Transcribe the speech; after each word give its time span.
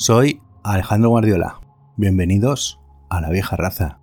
Soy 0.00 0.40
Alejandro 0.64 1.10
Guardiola. 1.10 1.60
Bienvenidos 1.98 2.80
a 3.10 3.20
la 3.20 3.28
vieja 3.28 3.56
raza. 3.56 4.00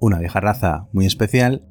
Una 0.00 0.18
vieja 0.18 0.40
raza 0.40 0.88
muy 0.94 1.04
especial 1.04 1.68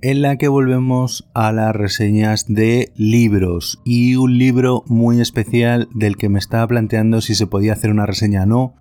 en 0.00 0.22
la 0.22 0.38
que 0.38 0.48
volvemos 0.48 1.28
a 1.34 1.52
las 1.52 1.76
reseñas 1.76 2.46
de 2.48 2.90
libros 2.96 3.82
y 3.84 4.16
un 4.16 4.38
libro 4.38 4.82
muy 4.86 5.20
especial 5.20 5.90
del 5.94 6.16
que 6.16 6.30
me 6.30 6.38
estaba 6.38 6.66
planteando 6.66 7.20
si 7.20 7.34
se 7.34 7.46
podía 7.46 7.74
hacer 7.74 7.90
una 7.90 8.06
reseña 8.06 8.44
o 8.44 8.46
no, 8.46 8.76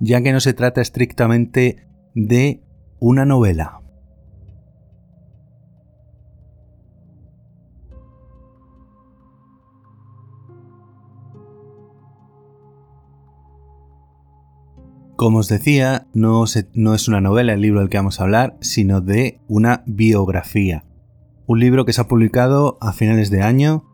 ya 0.00 0.20
que 0.20 0.32
no 0.32 0.40
se 0.40 0.52
trata 0.52 0.80
estrictamente 0.80 1.86
de 2.16 2.64
una 2.98 3.24
novela. 3.24 3.83
Como 15.16 15.38
os 15.38 15.48
decía, 15.48 16.08
no, 16.12 16.44
es 16.44 17.08
una 17.08 17.20
novela 17.20 17.52
el 17.52 17.60
libro 17.60 17.80
del 17.80 17.88
que 17.88 17.98
vamos 17.98 18.18
a 18.18 18.24
hablar, 18.24 18.56
sino 18.60 19.00
de 19.00 19.40
una 19.46 19.84
biografía. 19.86 20.84
Un 21.46 21.60
libro 21.60 21.84
que 21.84 21.92
se 21.92 22.00
ha 22.00 22.08
publicado 22.08 22.78
a 22.80 22.92
finales 22.92 23.30
de 23.30 23.42
año. 23.42 23.84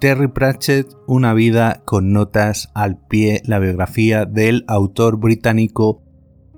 Terry 0.00 0.28
Pratchett, 0.28 0.94
Una 1.06 1.34
vida 1.34 1.82
con 1.84 2.12
notas 2.12 2.70
al 2.74 2.98
pie, 2.98 3.42
la 3.44 3.58
biografía 3.58 4.24
del 4.24 4.64
autor 4.68 5.18
británico, 5.18 6.02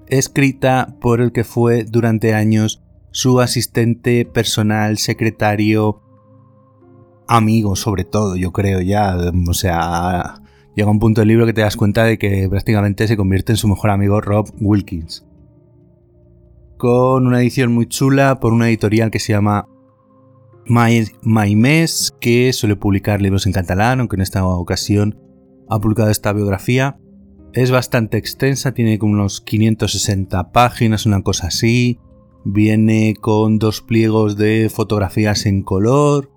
escrita 0.06 0.96
por 1.00 1.20
el 1.20 1.32
que 1.32 1.44
fue 1.44 1.84
durante 1.84 2.34
años 2.34 2.82
su 3.10 3.40
asistente 3.40 4.26
personal, 4.26 4.98
secretario, 4.98 6.02
amigo 7.26 7.76
sobre 7.76 8.04
todo, 8.04 8.36
yo 8.36 8.52
creo 8.52 8.80
ya, 8.80 9.16
o 9.48 9.54
sea, 9.54 10.42
llega 10.74 10.90
un 10.90 10.98
punto 10.98 11.20
del 11.20 11.28
libro 11.28 11.46
que 11.46 11.52
te 11.52 11.60
das 11.60 11.76
cuenta 11.76 12.04
de 12.04 12.18
que 12.18 12.48
prácticamente 12.48 13.06
se 13.06 13.16
convierte 13.16 13.52
en 13.52 13.56
su 13.56 13.68
mejor 13.68 13.90
amigo 13.90 14.20
Rob 14.20 14.50
Wilkins. 14.60 15.26
Con 16.76 17.26
una 17.26 17.40
edición 17.40 17.72
muy 17.72 17.86
chula 17.86 18.40
por 18.40 18.52
una 18.52 18.68
editorial 18.68 19.10
que 19.10 19.20
se 19.20 19.32
llama 19.32 19.68
My, 20.66 21.56
Mes, 21.56 22.12
que 22.20 22.52
suele 22.52 22.76
publicar 22.76 23.20
libros 23.20 23.46
en 23.46 23.52
catalán, 23.52 24.00
aunque 24.00 24.16
en 24.16 24.22
esta 24.22 24.44
ocasión 24.46 25.18
ha 25.68 25.78
publicado 25.80 26.10
esta 26.10 26.32
biografía. 26.32 26.98
Es 27.52 27.70
bastante 27.70 28.16
extensa, 28.16 28.72
tiene 28.72 28.98
como 28.98 29.12
unos 29.12 29.40
560 29.40 30.50
páginas, 30.52 31.06
una 31.06 31.22
cosa 31.22 31.48
así. 31.48 32.00
Viene 32.44 33.14
con 33.20 33.58
dos 33.58 33.80
pliegos 33.80 34.36
de 34.36 34.68
fotografías 34.68 35.46
en 35.46 35.62
color. 35.62 36.30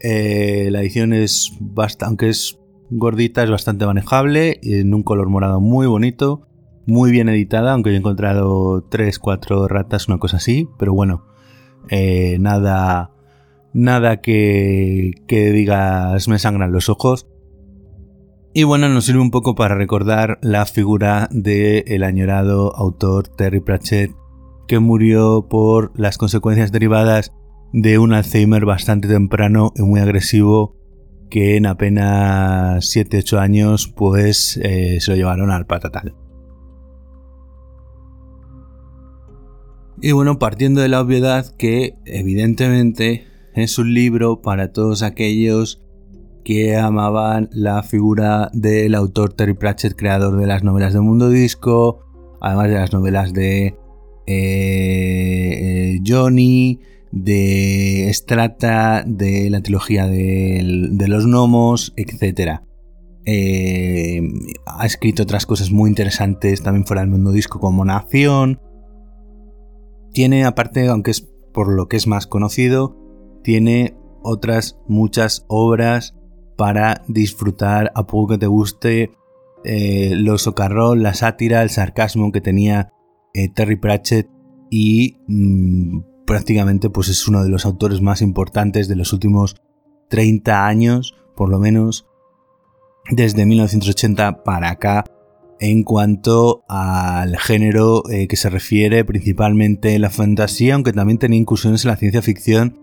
Eh, 0.00 0.68
la 0.70 0.80
edición 0.80 1.12
es 1.12 1.52
bastante, 1.60 2.06
aunque 2.06 2.28
es 2.30 2.58
gordita, 2.90 3.42
es 3.42 3.50
bastante 3.50 3.86
manejable, 3.86 4.58
en 4.62 4.94
un 4.94 5.02
color 5.02 5.28
morado 5.28 5.60
muy 5.60 5.86
bonito, 5.86 6.46
muy 6.86 7.10
bien 7.10 7.28
editada, 7.28 7.72
aunque 7.72 7.90
yo 7.90 7.96
he 7.96 7.98
encontrado 7.98 8.82
3, 8.88 9.18
4 9.18 9.68
ratas, 9.68 10.08
una 10.08 10.18
cosa 10.18 10.38
así, 10.38 10.68
pero 10.78 10.94
bueno, 10.94 11.26
eh, 11.90 12.38
nada, 12.40 13.12
nada 13.72 14.20
que, 14.20 15.12
que 15.26 15.52
digas 15.52 16.28
me 16.28 16.38
sangran 16.38 16.72
los 16.72 16.88
ojos. 16.88 17.28
Y 18.54 18.64
bueno, 18.64 18.88
nos 18.88 19.04
sirve 19.04 19.20
un 19.20 19.30
poco 19.30 19.54
para 19.54 19.74
recordar 19.74 20.38
la 20.42 20.64
figura 20.64 21.28
del 21.30 22.02
añorado 22.02 22.74
autor 22.74 23.28
Terry 23.28 23.60
Pratchett, 23.60 24.12
que 24.66 24.78
murió 24.78 25.46
por 25.48 25.92
las 25.94 26.18
consecuencias 26.18 26.72
derivadas 26.72 27.32
de 27.72 27.98
un 27.98 28.14
Alzheimer 28.14 28.64
bastante 28.64 29.08
temprano 29.08 29.72
y 29.76 29.82
muy 29.82 30.00
agresivo 30.00 30.77
que 31.30 31.56
en 31.56 31.66
apenas 31.66 32.84
7-8 32.94 33.38
años 33.38 33.88
pues 33.88 34.58
eh, 34.62 34.98
se 35.00 35.10
lo 35.10 35.16
llevaron 35.16 35.50
al 35.50 35.66
patatal. 35.66 36.14
Y 40.00 40.12
bueno, 40.12 40.38
partiendo 40.38 40.80
de 40.80 40.88
la 40.88 41.00
obviedad 41.00 41.56
que 41.56 41.96
evidentemente 42.04 43.26
es 43.54 43.78
un 43.78 43.92
libro 43.94 44.40
para 44.40 44.72
todos 44.72 45.02
aquellos 45.02 45.82
que 46.44 46.76
amaban 46.76 47.50
la 47.52 47.82
figura 47.82 48.48
del 48.52 48.94
autor 48.94 49.34
Terry 49.34 49.54
Pratchett, 49.54 49.96
creador 49.96 50.36
de 50.36 50.46
las 50.46 50.62
novelas 50.62 50.94
de 50.94 51.00
Mundo 51.00 51.28
Disco, 51.30 52.06
además 52.40 52.68
de 52.68 52.74
las 52.74 52.92
novelas 52.92 53.32
de 53.32 53.66
eh, 53.66 53.74
eh, 54.26 56.00
Johnny, 56.06 56.80
de 57.22 58.10
Strata, 58.12 59.04
de 59.06 59.50
la 59.50 59.60
trilogía 59.60 60.06
de, 60.06 60.60
los 61.08 61.26
gnomos, 61.26 61.92
etc. 61.96 62.60
Eh, 63.24 64.22
ha 64.66 64.86
escrito 64.86 65.22
otras 65.22 65.46
cosas 65.46 65.70
muy 65.70 65.88
interesantes 65.88 66.62
también 66.62 66.86
fuera 66.86 67.02
del 67.02 67.10
mundo 67.10 67.32
disco 67.32 67.60
como 67.60 67.84
Nación. 67.84 68.60
Tiene, 70.12 70.44
aparte, 70.44 70.88
aunque 70.88 71.10
es 71.10 71.28
por 71.52 71.72
lo 71.72 71.88
que 71.88 71.96
es 71.96 72.06
más 72.06 72.26
conocido, 72.26 72.96
tiene 73.42 73.96
otras 74.22 74.78
muchas 74.86 75.44
obras 75.48 76.14
para 76.56 77.04
disfrutar 77.08 77.92
a 77.94 78.06
poco 78.06 78.32
que 78.32 78.38
te 78.38 78.46
guste 78.46 79.12
eh, 79.64 80.12
lo 80.14 80.38
socarrón, 80.38 81.02
la 81.02 81.14
sátira, 81.14 81.62
el 81.62 81.70
sarcasmo 81.70 82.32
que 82.32 82.40
tenía 82.40 82.92
eh, 83.34 83.48
Terry 83.48 83.76
Pratchett 83.76 84.28
y 84.70 85.18
mm, 85.28 86.00
prácticamente 86.28 86.90
pues 86.90 87.08
es 87.08 87.26
uno 87.26 87.42
de 87.42 87.48
los 87.48 87.64
autores 87.64 88.02
más 88.02 88.20
importantes 88.20 88.86
de 88.86 88.96
los 88.96 89.14
últimos 89.14 89.56
30 90.10 90.66
años, 90.66 91.16
por 91.34 91.48
lo 91.48 91.58
menos 91.58 92.06
desde 93.10 93.46
1980 93.46 94.44
para 94.44 94.68
acá, 94.68 95.04
en 95.58 95.82
cuanto 95.84 96.64
al 96.68 97.38
género 97.38 98.02
eh, 98.10 98.28
que 98.28 98.36
se 98.36 98.50
refiere 98.50 99.06
principalmente 99.06 99.98
la 99.98 100.10
fantasía, 100.10 100.74
aunque 100.74 100.92
también 100.92 101.18
tenía 101.18 101.38
incursiones 101.38 101.84
en 101.84 101.90
la 101.90 101.96
ciencia 101.96 102.20
ficción, 102.20 102.78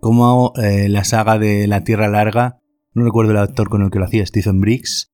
como 0.00 0.54
eh, 0.56 0.88
la 0.88 1.04
saga 1.04 1.38
de 1.38 1.66
La 1.66 1.84
Tierra 1.84 2.08
Larga, 2.08 2.58
no 2.94 3.04
recuerdo 3.04 3.32
el 3.32 3.38
autor 3.38 3.68
con 3.68 3.82
el 3.82 3.90
que 3.90 3.98
lo 3.98 4.06
hacía, 4.06 4.24
Stephen 4.24 4.60
Briggs, 4.60 5.12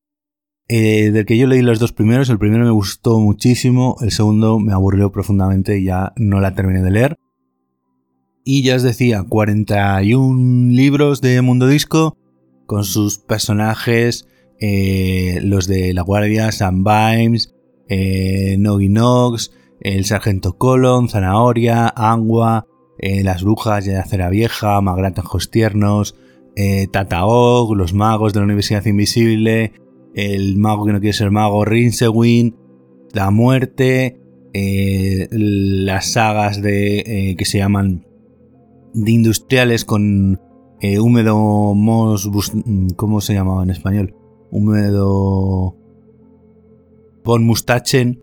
eh, 0.68 1.10
del 1.10 1.26
que 1.26 1.36
yo 1.36 1.48
leí 1.48 1.60
los 1.60 1.80
dos 1.80 1.92
primeros, 1.92 2.30
el 2.30 2.38
primero 2.38 2.64
me 2.64 2.70
gustó 2.70 3.18
muchísimo, 3.18 3.96
el 4.00 4.12
segundo 4.12 4.60
me 4.60 4.72
aburrió 4.72 5.10
profundamente 5.10 5.76
y 5.78 5.86
ya 5.86 6.12
no 6.16 6.41
la 6.41 6.54
terminé 6.54 6.80
de 6.80 6.91
leer. 6.92 7.16
Y 8.47 8.62
ya 8.62 8.77
os 8.77 8.82
decía, 8.82 9.25
41 9.27 10.71
libros 10.71 11.22
de 11.22 11.41
Mundo 11.41 11.66
Disco 11.66 12.18
con 12.66 12.84
sus 12.84 13.18
personajes, 13.18 14.28
eh, 14.60 15.41
los 15.42 15.66
de 15.66 15.95
la 15.95 16.03
Guardia, 16.03 16.53
Sam 16.53 16.84
Bimes, 16.84 17.54
eh, 17.89 18.57
Nox, 18.59 19.51
el 19.80 20.04
Sargento 20.04 20.59
Colon, 20.59 21.09
Zanahoria, 21.09 21.89
Angua, 21.97 22.66
eh, 22.98 23.24
las 23.24 23.42
Brujas 23.42 23.86
de 23.86 23.97
Acera 23.97 24.28
Vieja, 24.28 24.78
Magratajos 24.83 25.51
Tiernos, 25.51 26.15
eh, 26.54 26.86
Tataog, 26.92 27.74
los 27.74 27.95
magos 27.95 28.34
de 28.34 28.41
la 28.41 28.45
Universidad 28.45 28.84
Invisible, 28.84 29.72
el 30.15 30.59
mago 30.59 30.84
que 30.84 30.92
no 30.92 31.01
quiere 31.01 31.16
ser 31.16 31.30
mago, 31.30 31.65
Rinsewin, 31.65 32.57
la 33.15 33.30
muerte, 33.30 34.18
las 35.30 36.13
sagas 36.13 36.60
de 36.60 37.34
que 37.36 37.45
se 37.45 37.59
llaman 37.59 38.04
de 38.94 39.12
industriales 39.12 39.84
con 39.84 40.41
eh, 40.80 40.98
húmedo 40.98 41.74
mos... 41.74 42.30
¿Cómo 42.96 43.20
se 43.20 43.34
llamaba 43.34 43.62
en 43.62 43.70
español? 43.70 44.14
Húmedo... 44.50 45.76
Von 47.24 47.44
Mustachen 47.44 48.22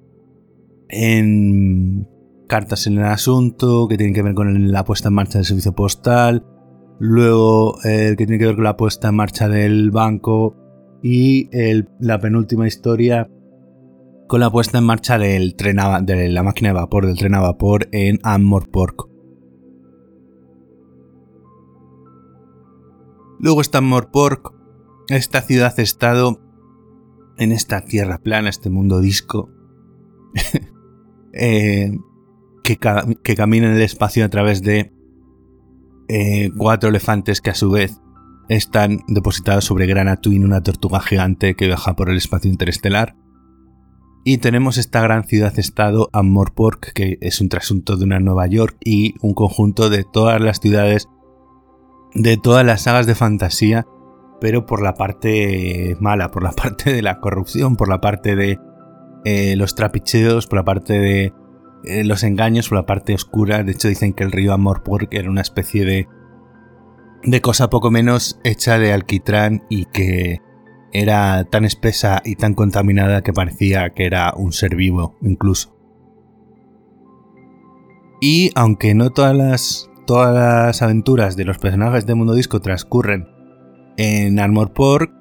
en 0.89 2.07
cartas 2.47 2.85
en 2.85 2.97
el 2.97 3.06
asunto, 3.06 3.88
que 3.88 3.97
tienen 3.97 4.13
que 4.13 4.21
ver 4.21 4.33
con 4.33 4.71
la 4.71 4.83
puesta 4.83 5.07
en 5.07 5.15
marcha 5.15 5.39
del 5.39 5.45
servicio 5.45 5.73
postal, 5.73 6.45
luego 7.00 7.81
el 7.83 8.15
que 8.15 8.27
tiene 8.27 8.38
que 8.38 8.45
ver 8.45 8.56
con 8.56 8.65
la 8.65 8.77
puesta 8.77 9.09
en 9.09 9.15
marcha 9.15 9.47
del 9.47 9.89
banco 9.89 10.56
y 11.01 11.50
la 12.00 12.19
penúltima 12.19 12.68
historia 12.68 13.29
con 14.27 14.39
la 14.39 14.51
puesta 14.51 14.77
en 14.77 14.85
marcha 14.85 15.18
del 15.18 15.56
tren 15.56 15.77
de 16.03 16.29
la 16.29 16.44
máquina 16.44 16.69
de 16.69 16.73
vapor, 16.73 17.06
del 17.06 17.18
tren 17.18 17.35
a 17.35 17.41
vapor 17.41 17.89
en 17.91 18.19
Ammorpork. 18.23 19.11
Luego 23.42 23.62
está 23.62 23.82
Morpork, 23.82 24.54
esta 25.10 25.42
ciudad-estado 25.42 26.40
en 27.38 27.52
esta 27.52 27.82
tierra 27.82 28.20
plana, 28.20 28.50
este 28.50 28.70
mundo 28.70 29.02
disco, 29.02 29.50
eh, 31.34 31.98
que, 32.64 32.78
camina 32.78 33.66
en 33.66 33.74
el 33.74 33.82
espacio 33.82 34.24
a 34.24 34.30
través 34.30 34.62
de 34.62 34.94
eh, 36.08 36.52
cuatro 36.56 36.90
elefantes 36.90 37.42
que 37.42 37.50
a 37.50 37.56
su 37.56 37.72
vez 37.72 38.00
están 38.48 39.00
depositados 39.08 39.66
sobre 39.66 39.88
Grana 39.88 40.18
Twin, 40.18 40.46
una 40.46 40.62
tortuga 40.62 41.00
gigante 41.00 41.56
que 41.56 41.66
viaja 41.66 41.96
por 41.96 42.12
el 42.12 42.18
espacio 42.18 42.52
interestelar. 42.52 43.16
Y 44.24 44.38
tenemos 44.38 44.78
esta 44.78 45.02
gran 45.02 45.24
ciudad-estado, 45.24 46.12
Ammorpork, 46.14 46.94
que 46.94 47.18
es 47.22 47.42
un 47.42 47.50
trasunto 47.50 47.98
de 47.98 48.04
una 48.04 48.20
Nueva 48.20 48.46
York 48.46 48.78
y 48.86 49.16
un 49.22 49.34
conjunto 49.34 49.90
de 49.90 50.04
todas 50.04 50.40
las 50.40 50.60
ciudades 50.60 51.08
de 52.13 52.38
todas 52.38 52.66
las 52.66 52.81
sagas 52.84 53.06
de 53.06 53.16
fantasía 53.16 53.86
pero 54.42 54.66
por 54.66 54.81
la 54.81 54.96
parte 54.96 55.96
mala, 56.02 56.31
por 56.31 56.44
la 56.44 56.52
parte 56.52 56.92
de 56.92 57.04
la 57.04 57.19
corrupción, 57.19 57.78
por 57.78 57.88
la 57.88 58.02
parte 58.02 58.36
de 58.36 58.60
eh, 59.24 59.56
los 59.56 59.75
trapicheos, 59.75 60.48
por 60.48 60.58
la 60.58 60.66
parte 60.66 61.00
de 61.00 61.34
eh, 61.86 62.04
los 62.04 62.24
engaños, 62.24 62.68
por 62.68 62.80
la 62.80 62.86
parte 62.88 63.13
oscura. 63.13 63.63
De 63.63 63.72
hecho, 63.72 63.88
dicen 63.88 64.13
que 64.13 64.24
el 64.24 64.31
río 64.31 64.52
Amorpork 64.52 65.13
era 65.13 65.30
una 65.30 65.42
especie 65.42 65.86
de, 65.86 66.08
de 67.24 67.42
cosa 67.42 67.69
poco 67.69 67.92
menos 67.92 68.40
hecha 68.44 68.80
de 68.80 68.92
alquitrán 68.92 69.64
y 69.69 69.86
que 69.86 70.40
era 70.92 71.46
tan 71.46 71.64
espesa 71.64 72.22
y 72.25 72.36
tan 72.36 72.56
contaminada 72.56 73.22
que 73.22 73.31
parecía 73.31 73.92
que 73.92 74.07
era 74.07 74.34
un 74.36 74.52
ser 74.54 74.75
vivo, 74.75 75.16
incluso. 75.22 75.78
Y 78.19 78.52
aunque 78.56 78.96
no 78.96 79.12
todas 79.12 79.36
las, 79.36 79.91
todas 80.06 80.33
las 80.33 80.81
aventuras 80.81 81.36
de 81.36 81.45
los 81.45 81.57
personajes 81.57 82.06
de 82.06 82.15
Mundo 82.15 82.33
Disco 82.33 82.59
transcurren 82.59 83.27
en 83.98 84.39
Armor 84.39 84.74
Pork, 84.74 85.12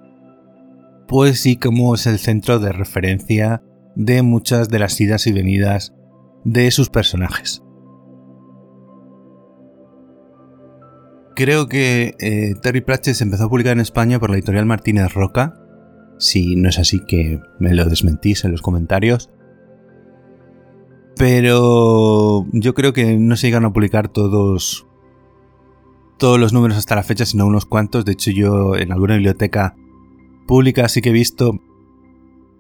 pues 1.09 1.41
sí 1.41 1.57
como 1.57 1.95
es 1.95 2.07
el 2.07 2.19
centro 2.19 2.59
de 2.59 2.73
referencia 2.73 3.63
de 3.95 4.23
muchas 4.23 4.69
de 4.69 4.79
las 4.79 5.01
idas 5.01 5.27
y 5.27 5.33
venidas 5.33 5.95
de 6.45 6.71
sus 6.71 6.89
personajes. 6.89 7.63
Creo 11.37 11.69
que 11.69 12.15
eh, 12.19 12.55
Terry 12.61 12.81
Pratchett 12.81 13.15
se 13.15 13.25
empezó 13.25 13.45
a 13.45 13.49
publicar 13.49 13.73
en 13.73 13.81
España 13.81 14.19
por 14.19 14.31
la 14.31 14.37
editorial 14.37 14.67
Martínez 14.67 15.13
Roca. 15.15 15.55
Si 16.19 16.55
no 16.57 16.69
es 16.69 16.79
así, 16.79 17.01
que 17.01 17.41
me 17.59 17.75
lo 17.75 17.87
desmentís 17.87 18.45
en 18.45 18.53
los 18.53 18.63
comentarios. 18.63 19.31
Pero 21.17 22.47
yo 22.53 22.75
creo 22.75 22.93
que 22.93 23.17
no 23.17 23.37
se 23.37 23.49
llegan 23.49 23.65
a 23.65 23.73
publicar 23.73 24.09
todos 24.09 24.87
todos 26.21 26.39
los 26.39 26.53
números 26.53 26.77
hasta 26.77 26.95
la 26.95 27.03
fecha, 27.03 27.25
sino 27.25 27.47
unos 27.47 27.65
cuantos. 27.65 28.05
De 28.05 28.13
hecho, 28.13 28.31
yo 28.31 28.77
en 28.77 28.93
alguna 28.93 29.15
biblioteca 29.15 29.75
pública 30.47 30.89
sí 30.89 31.01
que 31.01 31.09
he 31.09 31.13
visto 31.13 31.59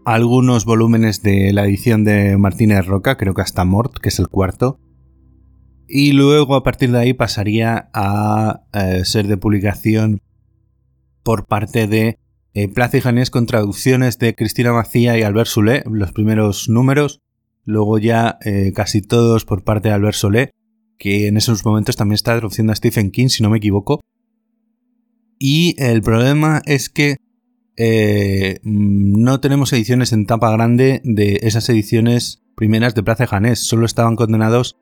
algunos 0.05 0.65
volúmenes 0.65 1.23
de 1.23 1.53
la 1.53 1.65
edición 1.65 2.05
de 2.05 2.37
Martínez 2.39 2.87
Roca, 2.87 3.17
creo 3.17 3.35
que 3.35 3.43
hasta 3.43 3.65
Mort, 3.65 3.99
que 3.99 4.09
es 4.09 4.19
el 4.19 4.29
cuarto. 4.29 4.79
Y 5.87 6.13
luego 6.13 6.55
a 6.55 6.63
partir 6.63 6.91
de 6.91 6.99
ahí 6.99 7.13
pasaría 7.13 7.91
a 7.93 8.63
eh, 8.73 9.05
ser 9.05 9.27
de 9.27 9.37
publicación 9.37 10.21
por 11.23 11.47
parte 11.47 11.87
de 11.87 12.19
eh, 12.55 12.69
Plaza 12.69 12.97
y 12.97 13.01
Janés 13.01 13.31
con 13.31 13.47
traducciones 13.47 14.19
de 14.19 14.35
Cristina 14.35 14.73
Macía 14.73 15.19
y 15.19 15.23
Albert 15.23 15.49
Soule, 15.49 15.83
los 15.87 16.13
primeros 16.13 16.69
números 16.69 17.21
luego 17.71 17.99
ya 17.99 18.39
eh, 18.45 18.73
casi 18.75 19.01
todos 19.01 19.45
por 19.45 19.65
parte 19.65 19.89
de 19.89 19.95
Albert 19.95 20.17
Solé, 20.17 20.51
que 20.99 21.29
en 21.29 21.37
esos 21.37 21.65
momentos 21.65 21.97
también 21.97 22.15
está 22.15 22.37
traduciendo 22.37 22.73
a 22.73 22.77
Stephen 22.77 23.11
King, 23.11 23.29
si 23.29 23.43
no 23.43 23.51
me 23.51 23.59
equivoco. 23.59 24.01
Y 25.39 25.75
el 25.79 26.03
problema 26.03 26.61
es 26.67 26.91
que 26.91 27.17
eh, 27.77 28.61
no 28.63 29.41
tenemos 29.41 29.73
ediciones 29.73 30.13
en 30.13 30.27
tapa 30.27 30.51
grande 30.51 31.01
de 31.03 31.41
esas 31.43 31.67
ediciones 31.71 32.43
primeras 32.55 32.95
de 32.95 33.03
Plaza 33.03 33.27
Janés, 33.27 33.61
solo 33.61 33.87
estaban 33.87 34.17
condenados 34.17 34.77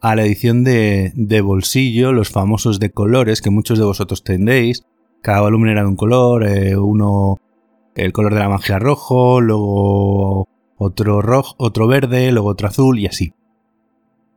a 0.00 0.16
la 0.16 0.24
edición 0.24 0.64
de, 0.64 1.40
bolsillo, 1.44 2.12
los 2.12 2.30
famosos 2.30 2.80
de 2.80 2.90
colores 2.90 3.42
que 3.42 3.50
muchos 3.50 3.78
de 3.78 3.84
vosotros 3.84 4.24
tendréis. 4.24 4.82
Cada 5.20 5.42
volumen 5.42 5.70
era 5.70 5.82
de 5.82 5.88
un 5.88 5.96
color, 5.96 6.46
eh, 6.46 6.76
uno 6.76 7.38
el 7.94 8.12
color 8.12 8.32
de 8.32 8.40
la 8.40 8.48
magia 8.48 8.78
rojo, 8.78 9.40
luego 9.40 10.48
otro 10.78 11.20
rojo, 11.20 11.54
otro 11.58 11.86
verde, 11.86 12.30
luego 12.32 12.48
otro 12.48 12.68
azul 12.68 12.98
y 12.98 13.06
así. 13.06 13.32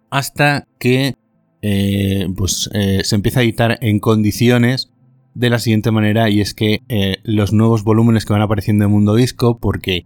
Hasta 0.10 0.68
que 0.80 1.16
eh, 1.62 2.28
pues, 2.36 2.70
eh, 2.74 3.02
se 3.04 3.16
empieza 3.16 3.40
a 3.40 3.44
editar 3.44 3.78
en 3.82 4.00
condiciones 4.00 4.92
de 5.34 5.50
la 5.50 5.60
siguiente 5.60 5.92
manera 5.92 6.30
y 6.30 6.42
es 6.42 6.54
que 6.54 6.82
eh, 6.90 7.18
los 7.24 7.54
nuevos 7.54 7.84
volúmenes 7.84 8.26
que 8.26 8.34
van 8.34 8.42
apareciendo 8.42 8.84
en 8.84 8.92
Mundo 8.92 9.16
Disco, 9.16 9.60
porque 9.60 10.06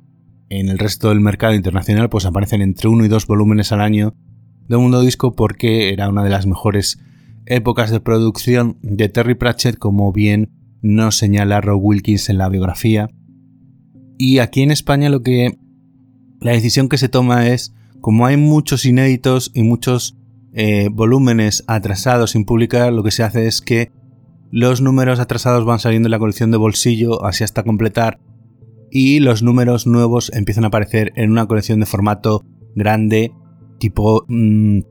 en 0.49 0.69
el 0.69 0.77
resto 0.77 1.09
del 1.09 1.21
mercado 1.21 1.55
internacional 1.55 2.09
pues 2.09 2.25
aparecen 2.25 2.61
entre 2.61 2.89
uno 2.89 3.05
y 3.05 3.07
dos 3.07 3.25
volúmenes 3.25 3.71
al 3.71 3.81
año 3.81 4.13
de 4.67 4.77
Mundo 4.77 5.01
Disco 5.01 5.35
porque 5.35 5.91
era 5.91 6.09
una 6.09 6.23
de 6.23 6.29
las 6.29 6.45
mejores 6.45 6.99
épocas 7.45 7.89
de 7.89 7.99
producción 7.99 8.77
de 8.81 9.09
Terry 9.09 9.35
Pratchett 9.35 9.77
como 9.77 10.11
bien 10.11 10.51
nos 10.81 11.17
señala 11.17 11.61
Rob 11.61 11.83
Wilkins 11.83 12.29
en 12.29 12.37
la 12.37 12.49
biografía. 12.49 13.09
Y 14.17 14.37
aquí 14.39 14.61
en 14.61 14.71
España 14.71 15.09
lo 15.09 15.21
que 15.21 15.57
la 16.45 16.51
decisión 16.51 16.89
que 16.89 16.99
se 16.99 17.09
toma 17.09 17.47
es, 17.47 17.73
como 18.01 18.27
hay 18.27 18.37
muchos 18.37 18.85
inéditos 18.85 19.49
y 19.55 19.63
muchos 19.63 20.15
eh, 20.53 20.89
volúmenes 20.91 21.63
atrasados 21.65 22.31
sin 22.31 22.45
publicar, 22.45 22.93
lo 22.93 23.01
que 23.01 23.09
se 23.09 23.23
hace 23.23 23.47
es 23.47 23.61
que 23.61 23.91
los 24.51 24.79
números 24.79 25.19
atrasados 25.19 25.65
van 25.65 25.79
saliendo 25.79 26.05
en 26.05 26.11
la 26.11 26.19
colección 26.19 26.51
de 26.51 26.57
bolsillo, 26.57 27.25
así 27.25 27.43
hasta 27.43 27.63
completar, 27.63 28.19
y 28.91 29.21
los 29.21 29.41
números 29.41 29.87
nuevos 29.87 30.31
empiezan 30.35 30.65
a 30.65 30.67
aparecer 30.67 31.13
en 31.15 31.31
una 31.31 31.47
colección 31.47 31.79
de 31.79 31.87
formato 31.87 32.45
grande, 32.75 33.31
tipo 33.79 34.23
mm, 34.27 34.81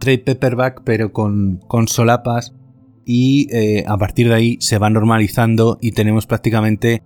trade 0.00 0.24
paperback, 0.24 0.80
pero 0.82 1.12
con, 1.12 1.60
con 1.68 1.88
solapas, 1.88 2.54
y 3.04 3.54
eh, 3.54 3.84
a 3.86 3.98
partir 3.98 4.30
de 4.30 4.34
ahí 4.34 4.56
se 4.60 4.78
va 4.78 4.88
normalizando 4.88 5.76
y 5.82 5.92
tenemos 5.92 6.26
prácticamente 6.26 7.02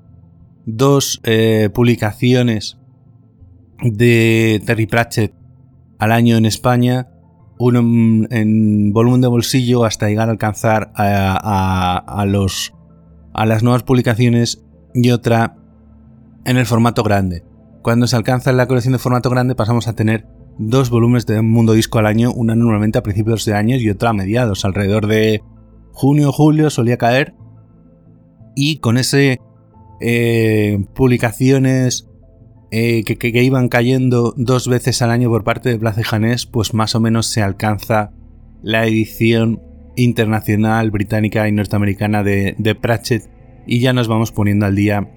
dos 0.65 1.21
eh, 1.25 1.71
publicaciones 1.75 2.80
de 3.83 4.63
Terry 4.65 4.87
Pratchett 4.87 5.35
al 5.99 6.13
año 6.13 6.37
en 6.37 6.47
España, 6.47 7.09
uno 7.59 7.81
en, 8.31 8.93
volumen 8.93 9.21
de 9.21 9.29
bolsillo 9.29 9.85
hasta 9.85 10.09
llegar 10.09 10.29
a 10.29 10.33
alcanzar 10.33 10.93
a, 10.95 12.25
los, 12.27 12.73
a 13.35 13.47
las 13.47 13.63
nuevas 13.63 13.83
publicaciones 13.83 14.65
y 14.95 15.11
otra 15.11 15.57
en 16.45 16.57
el 16.57 16.67
formato 16.67 17.03
grande. 17.03 17.45
Cuando 17.83 18.07
se 18.07 18.17
alcanza 18.17 18.53
la 18.53 18.67
colección 18.67 18.93
de 18.93 18.99
formato 18.99 19.31
grande 19.31 19.55
pasamos 19.55 19.89
a 19.89 19.95
tener 19.95 20.27
dos 20.59 20.91
volúmenes 20.91 21.27
de 21.27 21.41
Mundo 21.43 21.73
Disco 21.73 21.99
al 21.99 22.07
año, 22.07 22.33
una 22.33 22.55
normalmente 22.55 22.99
a 22.99 23.03
principios 23.03 23.45
de 23.45 23.55
año 23.55 23.77
y 23.77 23.89
otra 23.89 24.11
a 24.11 24.15
mediados, 24.15 24.65
alrededor 24.65 25.07
de 25.07 25.43
junio 25.93 26.31
o 26.31 26.33
julio 26.33 26.71
solía 26.71 26.99
caer. 26.99 27.35
Y 28.55 28.79
con 28.79 28.99
ese 28.99 29.41
eh, 30.01 30.85
publicaciones 30.95 32.10
eh, 32.71 33.03
que, 33.05 33.43
iban 33.43 33.69
cayendo 33.69 34.33
dos 34.37 34.69
veces 34.69 35.03
al 35.03 35.11
año 35.11 35.29
por 35.29 35.43
parte 35.43 35.71
de 35.71 35.79
Plaza 35.79 36.03
y 36.03 36.05
Janés, 36.05 36.47
pues 36.47 36.73
más 36.73 36.95
o 36.95 37.01
menos 37.01 37.27
se 37.27 37.43
alcanza 37.43 38.13
la 38.63 38.87
edición 38.87 39.61
internacional 39.97 40.91
británica 40.91 41.49
y 41.49 41.53
norteamericana 41.53 42.23
de, 42.23 42.79
Pratchett 42.81 43.29
y 43.67 43.81
ya 43.81 43.93
nos 43.93 44.07
vamos 44.07 44.31
poniendo 44.31 44.67
al 44.67 44.77
día. 44.77 45.11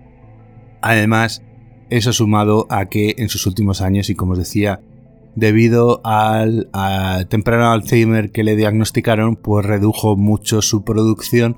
Además, 0.81 1.43
eso 1.89 2.11
sumado 2.11 2.65
a 2.69 2.87
que 2.87 3.15
en 3.17 3.29
sus 3.29 3.45
últimos 3.45 3.81
años, 3.81 4.09
y 4.09 4.15
como 4.15 4.33
os 4.33 4.39
decía, 4.39 4.81
debido 5.35 6.01
al 6.03 6.69
temprano 7.29 7.71
Alzheimer 7.71 8.31
que 8.31 8.43
le 8.43 8.55
diagnosticaron, 8.55 9.35
pues 9.35 9.65
redujo 9.65 10.15
mucho 10.15 10.61
su 10.61 10.83
producción 10.83 11.57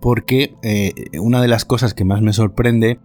porque 0.00 0.54
eh, 0.62 0.92
una 1.18 1.42
de 1.42 1.48
las 1.48 1.64
cosas 1.64 1.94
que 1.94 2.04
más 2.04 2.22
me 2.22 2.32
sorprende 2.32 3.00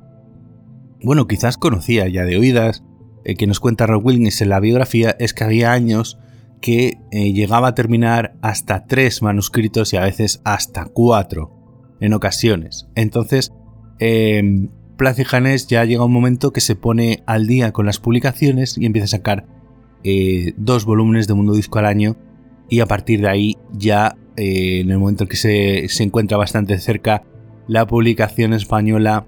bueno, 1.03 1.27
quizás 1.27 1.57
conocía 1.57 2.07
ya 2.07 2.23
de 2.23 2.37
oídas, 2.37 2.83
eh, 3.23 3.35
que 3.35 3.47
nos 3.47 3.59
cuenta 3.59 3.85
Rob 3.85 4.05
Wilkins 4.05 4.41
en 4.41 4.49
la 4.49 4.59
biografía, 4.59 5.15
es 5.19 5.33
que 5.33 5.43
había 5.43 5.71
años 5.71 6.17
que 6.61 6.99
eh, 7.11 7.33
llegaba 7.33 7.69
a 7.69 7.75
terminar 7.75 8.35
hasta 8.41 8.85
tres 8.85 9.21
manuscritos 9.21 9.93
y 9.93 9.97
a 9.97 10.01
veces 10.01 10.41
hasta 10.45 10.85
cuatro 10.85 11.51
en 11.99 12.13
ocasiones. 12.13 12.87
Entonces, 12.95 13.51
eh, 13.99 14.69
Plaza 14.95 15.25
Janés 15.25 15.67
ya 15.67 15.83
llega 15.83 16.05
un 16.05 16.13
momento 16.13 16.53
que 16.53 16.61
se 16.61 16.75
pone 16.75 17.23
al 17.25 17.47
día 17.47 17.73
con 17.73 17.85
las 17.85 17.99
publicaciones 17.99 18.77
y 18.77 18.85
empieza 18.85 19.05
a 19.05 19.17
sacar 19.17 19.47
eh, 20.03 20.53
dos 20.57 20.85
volúmenes 20.85 21.27
de 21.27 21.33
Mundo 21.33 21.53
Disco 21.53 21.79
al 21.79 21.87
año 21.87 22.15
y 22.69 22.79
a 22.79 22.85
partir 22.85 23.21
de 23.21 23.29
ahí 23.29 23.57
ya 23.73 24.15
en 24.37 24.89
el 24.89 24.97
momento 24.97 25.23
en 25.23 25.29
que 25.29 25.35
se, 25.35 25.87
se 25.89 26.03
encuentra 26.03 26.37
bastante 26.37 26.77
cerca 26.79 27.23
la 27.67 27.85
publicación 27.85 28.53
española 28.53 29.25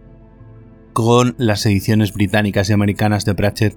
con 0.94 1.36
las 1.38 1.66
ediciones 1.66 2.14
británicas 2.14 2.70
y 2.70 2.74
americanas 2.74 3.26
de 3.26 3.36
Pratchett, 3.36 3.76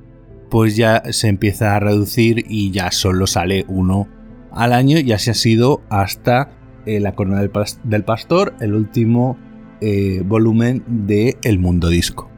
pues 0.51 0.77
ya 0.77 1.03
se 1.11 1.29
empieza 1.29 1.75
a 1.75 1.81
reducir 1.81 2.45
y 2.49 2.71
ya 2.71 2.91
solo 2.93 3.27
sale 3.27 3.65
uno 3.69 4.09
al 4.53 4.73
año 4.73 4.99
y 4.99 5.13
así 5.13 5.31
ha 5.31 5.35
sido 5.35 5.83
hasta 5.89 6.51
eh, 6.87 7.01
La 7.01 7.15
Corona 7.15 7.41
del, 7.41 8.05
Pastor, 8.05 8.55
el 8.61 8.75
último 8.75 9.37
eh, 9.81 10.23
volumen 10.25 10.85
de 10.87 11.37
El 11.43 11.59
Mundo 11.59 11.89
Disco. 11.89 12.31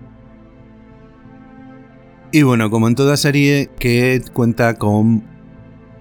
Y 2.32 2.42
bueno, 2.42 2.70
como 2.70 2.88
en 2.88 2.94
toda 2.94 3.16
serie 3.16 3.70
que 3.78 4.22
cuenta 4.32 4.74
con 4.74 5.24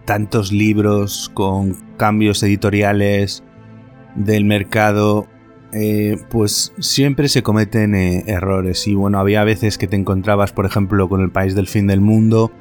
tantos 0.05 0.51
libros, 0.51 1.31
con 1.33 1.75
cambios 1.97 2.43
editoriales 2.43 3.43
del 4.15 4.43
mercado, 4.45 5.27
eh, 5.73 6.17
pues 6.29 6.73
siempre 6.79 7.27
se 7.27 7.43
cometen 7.43 7.95
eh, 7.95 8.23
errores. 8.27 8.87
Y 8.87 8.95
bueno, 8.95 9.19
había 9.19 9.43
veces 9.43 9.77
que 9.77 9.87
te 9.87 9.95
encontrabas, 9.95 10.51
por 10.51 10.65
ejemplo, 10.65 11.09
con 11.09 11.21
El 11.21 11.31
País 11.31 11.55
del 11.55 11.67
Fin 11.67 11.87
del 11.87 12.01
Mundo, 12.01 12.51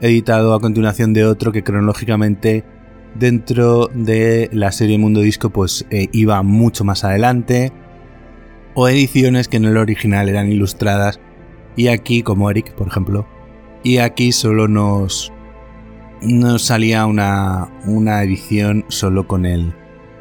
editado 0.00 0.54
a 0.54 0.60
continuación 0.60 1.12
de 1.12 1.24
otro 1.24 1.52
que 1.52 1.62
cronológicamente 1.62 2.64
dentro 3.14 3.88
de 3.92 4.48
la 4.52 4.70
serie 4.70 4.98
Mundo 4.98 5.20
Disco 5.20 5.50
pues 5.50 5.86
eh, 5.90 6.08
iba 6.12 6.42
mucho 6.42 6.84
más 6.84 7.04
adelante. 7.04 7.72
o 8.74 8.88
ediciones 8.88 9.48
que 9.48 9.56
en 9.56 9.64
el 9.64 9.76
original 9.76 10.28
eran 10.28 10.48
ilustradas 10.48 11.18
y 11.78 11.88
aquí, 11.88 12.24
como 12.24 12.50
Eric, 12.50 12.74
por 12.74 12.88
ejemplo, 12.88 13.24
y 13.84 13.98
aquí 13.98 14.32
solo 14.32 14.66
nos, 14.66 15.32
nos 16.22 16.62
salía 16.62 17.06
una, 17.06 17.68
una 17.86 18.22
edición 18.24 18.84
solo 18.88 19.28
con 19.28 19.46
el, 19.46 19.72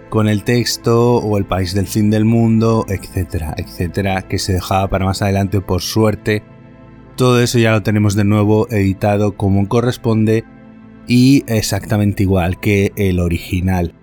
con 0.10 0.28
el 0.28 0.44
texto 0.44 1.18
o 1.18 1.38
el 1.38 1.46
país 1.46 1.74
del 1.74 1.88
fin 1.88 2.10
del 2.10 2.26
mundo, 2.26 2.86
etcétera, 2.88 3.54
etcétera, 3.58 4.22
que 4.24 4.40
se 4.40 4.54
dejaba 4.54 4.88
para 4.88 5.06
más 5.06 5.22
adelante 5.22 5.62
por 5.62 5.82
suerte. 5.82 6.44
Todo 7.16 7.42
eso 7.42 7.60
ya 7.60 7.72
lo 7.72 7.84
tenemos 7.84 8.16
de 8.16 8.24
nuevo 8.24 8.70
editado 8.70 9.36
como 9.36 9.68
corresponde 9.68 10.46
y 11.08 11.44
exactamente 11.48 12.24
igual 12.24 12.60
que 12.60 12.92
el 12.96 13.20
original. 13.20 13.94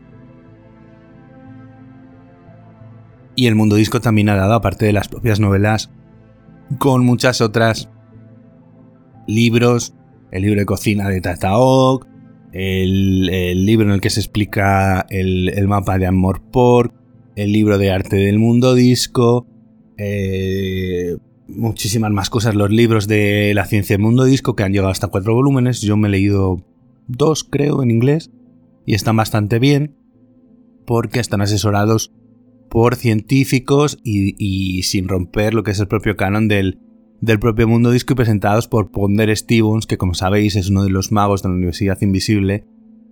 Y 3.36 3.46
el 3.46 3.54
mundo 3.54 3.76
disco 3.76 4.00
también 4.00 4.28
ha 4.28 4.36
dado, 4.36 4.54
aparte 4.54 4.86
de 4.86 4.92
las 4.92 5.08
propias 5.08 5.40
novelas, 5.40 5.90
con 6.78 7.04
muchas 7.04 7.40
otras 7.40 7.90
libros, 9.26 9.94
el 10.30 10.42
libro 10.42 10.60
de 10.60 10.66
cocina 10.66 11.08
de 11.08 11.20
Tataok, 11.20 12.06
el, 12.54 13.66
libro 13.66 13.88
en 13.88 13.94
el 13.94 14.00
que 14.00 14.10
se 14.10 14.20
explica 14.20 15.04
el, 15.10 15.66
mapa 15.66 15.98
de 15.98 16.06
Amor 16.06 16.40
Pork, 16.52 16.94
el 17.34 17.52
libro 17.52 17.78
de 17.78 17.90
arte 17.90 18.16
del 18.16 18.38
mundo 18.38 18.74
disco, 18.74 19.46
eh, 19.98 21.16
muchísimas 21.48 22.12
más 22.12 22.30
cosas, 22.30 22.54
los 22.54 22.70
libros 22.70 23.08
de 23.08 23.52
la 23.54 23.66
ciencia 23.66 23.94
del 23.94 24.04
mundo 24.04 24.24
disco 24.24 24.54
que 24.54 24.62
han 24.62 24.72
llegado 24.72 24.90
hasta 24.90 25.08
cuatro 25.08 25.34
volúmenes, 25.34 25.80
yo 25.80 25.96
me 25.96 26.08
he 26.08 26.12
leído 26.12 26.64
dos 27.08 27.42
creo 27.44 27.82
en 27.82 27.90
inglés 27.90 28.30
y 28.86 28.94
están 28.94 29.16
bastante 29.16 29.58
bien 29.58 29.96
porque 30.86 31.18
están 31.18 31.40
asesorados 31.40 32.12
por 32.70 32.94
científicos 32.94 33.98
y, 34.04 34.82
sin 34.84 35.08
romper 35.08 35.54
lo 35.54 35.64
que 35.64 35.72
es 35.72 35.80
el 35.80 35.88
propio 35.88 36.16
canon 36.16 36.48
del, 36.48 36.78
del 37.20 37.38
propio 37.38 37.68
mundo 37.68 37.90
disco 37.90 38.12
y 38.12 38.16
presentados 38.16 38.68
por 38.68 38.90
Ponder 38.90 39.34
Stevens, 39.36 39.86
que 39.86 39.98
como 39.98 40.14
sabéis 40.14 40.56
es 40.56 40.70
uno 40.70 40.84
de 40.84 40.90
los 40.90 41.12
magos 41.12 41.42
de 41.42 41.48
la 41.48 41.54
Universidad 41.54 42.00
Invisible, 42.02 42.64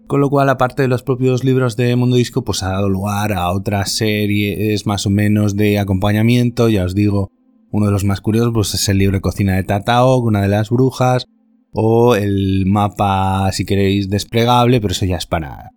con 0.07 0.21
lo 0.21 0.29
cual 0.29 0.49
aparte 0.49 0.83
de 0.83 0.89
los 0.89 1.03
propios 1.03 1.45
libros 1.45 1.77
de 1.77 1.97
mundo 1.97 2.17
disco, 2.17 2.45
pues 2.45 2.63
ha 2.63 2.71
dado 2.71 2.89
lugar 2.89 3.33
a 3.33 3.51
otras 3.51 3.93
series 3.93 4.87
más 4.87 5.07
o 5.07 5.11
menos 5.11 5.57
de 5.57 5.79
acompañamiento, 5.79 6.69
ya 6.69 6.85
os 6.85 6.95
digo, 6.95 7.31
uno 7.71 7.87
de 7.87 7.93
los 7.93 8.05
más 8.05 8.21
curiosos 8.21 8.53
pues 8.53 8.75
es 8.75 8.89
el 8.89 8.99
libro 8.99 9.17
de 9.17 9.23
cocina 9.23 9.57
de 9.57 9.65
Tatao, 9.65 10.19
una 10.19 10.43
de 10.43 10.49
las 10.49 10.69
brujas, 10.69 11.25
o 11.73 12.15
el 12.15 12.67
mapa, 12.67 13.51
si 13.53 13.65
queréis, 13.65 14.11
desplegable, 14.11 14.81
pero 14.81 14.93
eso 14.93 15.07
ya 15.07 15.17
es 15.17 15.27
para 15.27 15.71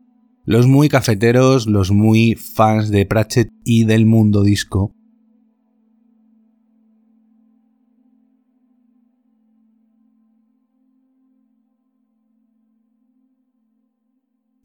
los 0.46 0.68
muy 0.68 0.90
cafeteros, 0.90 1.66
los 1.66 1.92
muy 1.92 2.36
fans 2.36 2.92
de 2.92 3.06
Pratchett 3.06 3.50
y 3.64 3.86
del 3.86 4.06
mundo 4.06 4.44
disco. 4.44 4.94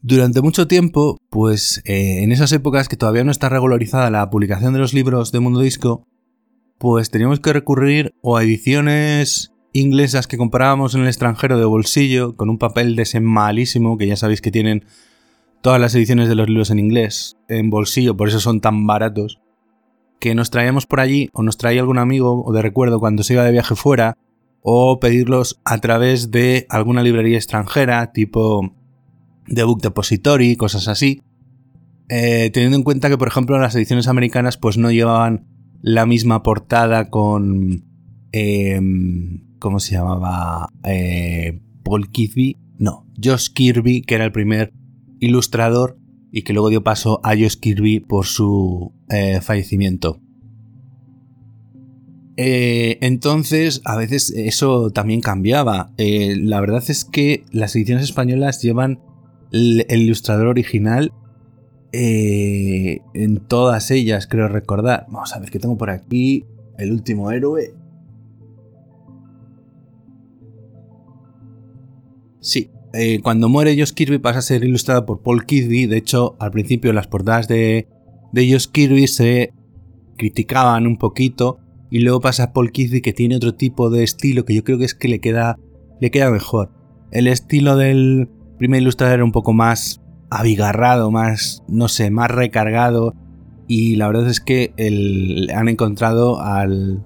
Durante 0.02 0.40
mucho 0.40 0.66
tiempo, 0.66 1.18
pues 1.28 1.82
eh, 1.84 2.22
en 2.22 2.32
esas 2.32 2.52
épocas 2.52 2.88
que 2.88 2.96
todavía 2.96 3.22
no 3.22 3.30
está 3.30 3.50
regularizada 3.50 4.10
la 4.10 4.30
publicación 4.30 4.72
de 4.72 4.78
los 4.78 4.94
libros 4.94 5.30
de 5.30 5.40
Mundo 5.40 5.60
Disco, 5.60 6.06
pues 6.78 7.10
teníamos 7.10 7.40
que 7.40 7.52
recurrir 7.52 8.14
o 8.22 8.38
a 8.38 8.42
ediciones 8.42 9.52
inglesas 9.74 10.26
que 10.26 10.38
comprábamos 10.38 10.94
en 10.94 11.02
el 11.02 11.08
extranjero 11.08 11.58
de 11.58 11.66
bolsillo, 11.66 12.34
con 12.34 12.48
un 12.48 12.56
papel 12.56 12.96
de 12.96 13.02
ese 13.02 13.20
malísimo, 13.20 13.98
que 13.98 14.06
ya 14.06 14.16
sabéis 14.16 14.40
que 14.40 14.50
tienen 14.50 14.86
todas 15.60 15.78
las 15.78 15.94
ediciones 15.94 16.30
de 16.30 16.34
los 16.34 16.48
libros 16.48 16.70
en 16.70 16.78
inglés 16.78 17.36
en 17.48 17.68
bolsillo, 17.68 18.16
por 18.16 18.28
eso 18.28 18.40
son 18.40 18.62
tan 18.62 18.86
baratos, 18.86 19.38
que 20.18 20.34
nos 20.34 20.48
traíamos 20.48 20.86
por 20.86 21.00
allí 21.00 21.28
o 21.34 21.42
nos 21.42 21.58
traía 21.58 21.82
algún 21.82 21.98
amigo 21.98 22.42
o 22.42 22.52
de 22.54 22.62
recuerdo 22.62 23.00
cuando 23.00 23.22
se 23.22 23.34
iba 23.34 23.44
de 23.44 23.52
viaje 23.52 23.74
fuera, 23.74 24.16
o 24.62 24.98
pedirlos 24.98 25.60
a 25.64 25.78
través 25.78 26.30
de 26.30 26.66
alguna 26.70 27.02
librería 27.02 27.36
extranjera, 27.36 28.12
tipo 28.12 28.74
The 29.54 29.64
Book 29.64 29.82
Depository, 29.82 30.56
cosas 30.56 30.88
así. 30.88 31.22
Eh, 32.08 32.50
teniendo 32.52 32.76
en 32.76 32.82
cuenta 32.82 33.08
que, 33.08 33.18
por 33.18 33.28
ejemplo, 33.28 33.58
las 33.58 33.74
ediciones 33.74 34.08
americanas 34.08 34.56
pues 34.56 34.78
no 34.78 34.90
llevaban 34.90 35.46
la 35.82 36.06
misma 36.06 36.42
portada 36.42 37.10
con... 37.10 37.84
Em, 38.32 39.44
¿Cómo 39.58 39.78
se 39.78 39.92
llamaba? 39.92 40.68
Eh, 40.84 41.60
Paul 41.82 42.10
Kirby. 42.10 42.56
No, 42.78 43.06
Josh 43.22 43.48
Kirby, 43.52 44.02
que 44.02 44.14
era 44.14 44.24
el 44.24 44.32
primer 44.32 44.72
ilustrador 45.18 45.98
y 46.32 46.42
que 46.42 46.52
luego 46.52 46.70
dio 46.70 46.82
paso 46.82 47.20
a 47.24 47.30
Josh 47.30 47.56
Kirby 47.56 48.00
por 48.00 48.26
su 48.26 48.92
eh, 49.10 49.40
fallecimiento. 49.42 50.20
Eh, 52.36 52.96
entonces, 53.02 53.82
a 53.84 53.96
veces 53.96 54.32
eso 54.34 54.90
también 54.90 55.20
cambiaba. 55.20 55.92
La 55.98 56.60
verdad 56.60 56.82
es 56.88 57.04
que 57.04 57.44
las 57.52 57.76
ediciones 57.76 58.04
españolas 58.04 58.62
llevan 58.62 59.00
el, 59.52 59.84
ilustrador 59.88 60.46
original 60.46 61.12
en 61.92 63.40
todas 63.48 63.90
ellas, 63.90 64.26
creo 64.26 64.48
recordar. 64.48 65.06
Vamos 65.08 65.34
a 65.34 65.40
ver 65.40 65.50
qué 65.50 65.58
tengo 65.58 65.76
por 65.76 65.90
aquí. 65.90 66.44
El 66.78 66.92
último 66.92 67.30
héroe. 67.30 67.74
Sí, 72.40 72.70
eh, 72.94 73.20
cuando 73.22 73.48
muere 73.48 73.78
Josh 73.78 73.92
Kirby 73.92 74.18
pasa 74.18 74.38
a 74.38 74.42
ser 74.42 74.64
ilustrado 74.64 75.04
por 75.04 75.22
Paul 75.22 75.44
Kirby. 75.44 75.86
De 75.86 75.98
hecho, 75.98 76.36
al 76.38 76.50
principio 76.50 76.92
las 76.92 77.06
portadas 77.06 77.48
de, 77.48 77.86
de 78.32 78.50
Josh 78.50 78.66
Kirby 78.66 79.06
se 79.06 79.52
criticaban 80.16 80.86
un 80.86 80.96
poquito. 80.96 81.58
Y 81.90 82.00
luego 82.00 82.20
pasa 82.20 82.44
a 82.44 82.52
Paul 82.52 82.72
Kirby 82.72 83.02
que 83.02 83.12
tiene 83.12 83.36
otro 83.36 83.54
tipo 83.54 83.90
de 83.90 84.04
estilo 84.04 84.44
que 84.44 84.54
yo 84.54 84.64
creo 84.64 84.78
que 84.78 84.84
es 84.84 84.94
que 84.94 85.08
le 85.08 85.20
queda, 85.20 85.58
le 86.00 86.10
queda 86.10 86.30
mejor. 86.30 86.70
El 87.10 87.26
estilo 87.26 87.76
del 87.76 88.30
primer 88.60 88.82
ilustrador 88.82 89.14
era 89.14 89.24
un 89.24 89.32
poco 89.32 89.54
más 89.54 90.02
abigarrado, 90.28 91.10
más, 91.10 91.64
no 91.66 91.88
sé, 91.88 92.10
más 92.10 92.30
recargado. 92.30 93.14
Y 93.66 93.96
la 93.96 94.06
verdad 94.06 94.28
es 94.28 94.40
que 94.40 94.74
han 95.54 95.68
encontrado 95.68 96.42
al, 96.42 97.02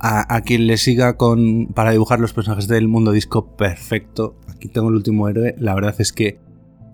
a, 0.00 0.40
quien 0.40 0.66
le 0.66 0.76
siga 0.76 1.16
con 1.16 1.68
para 1.68 1.92
dibujar 1.92 2.18
los 2.18 2.32
personajes 2.32 2.66
del 2.66 2.88
mundo 2.88 3.12
disco 3.12 3.56
perfecto. 3.56 4.34
Aquí 4.48 4.68
tengo 4.68 4.88
el 4.88 4.96
último 4.96 5.28
héroe. 5.28 5.54
La 5.56 5.72
verdad 5.72 5.94
es 6.00 6.12
que 6.12 6.40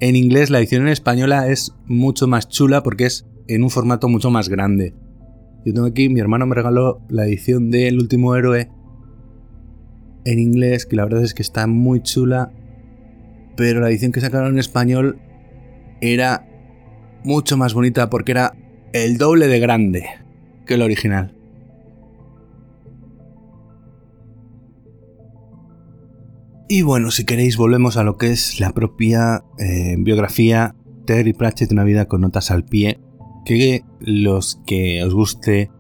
en 0.01 0.17
inglés 0.17 0.51
la 0.51 0.59
edición 0.59 0.83
en 0.83 0.89
española 0.89 1.49
es 1.49 1.75
mucho 1.87 2.29
más 2.29 2.51
chula 2.51 2.83
porque 2.83 3.07
es 3.07 3.27
en 3.49 3.63
un 3.63 3.71
formato 3.71 4.07
mucho 4.07 4.31
más 4.31 4.51
grande. 4.51 4.95
Yo 5.65 5.73
tengo 5.73 5.87
aquí, 5.87 6.11
mi 6.11 6.21
hermano 6.21 6.45
me 6.45 6.57
regaló 6.57 7.01
la 7.09 7.25
edición 7.25 7.71
del 7.71 7.99
último 7.99 8.37
héroe 8.37 8.69
en 10.27 10.39
inglés, 10.39 10.85
que 10.85 10.97
la 10.97 11.05
verdad 11.05 11.23
es 11.23 11.33
que 11.33 11.43
está 11.43 11.67
muy 11.67 12.03
chula. 12.03 12.53
Pero 13.57 13.81
la 13.81 13.91
edición 13.91 14.13
que 14.13 14.21
sacaron 14.21 14.55
en 14.55 14.59
español 14.59 15.19
era 16.01 16.47
mucho 17.25 17.57
más 17.57 17.75
bonita 17.75 18.11
porque 18.11 18.33
era 18.33 18.55
el 18.93 19.19
doble 19.19 19.47
de 19.47 19.61
grande 19.61 20.07
que 20.67 20.75
el 20.75 20.83
original. 20.83 21.35
Y 26.69 26.83
bueno, 26.83 27.11
si 27.11 27.25
queréis 27.25 27.59
volvemos 27.59 27.99
a 27.99 28.03
lo 28.03 28.17
que 28.17 28.31
es 28.31 28.59
la 28.59 28.73
propia 28.73 29.45
eh, 29.59 29.97
biografía 29.99 30.75
Terry 31.05 31.35
Pratchett, 31.35 31.71
una 31.71 31.85
vida 31.85 32.07
con 32.07 32.23
notas 32.23 32.51
al 32.51 32.65
pie, 32.65 32.99
que 33.45 33.85
los 34.01 34.61
que 34.67 35.05
os 35.05 35.13
guste 35.13 35.71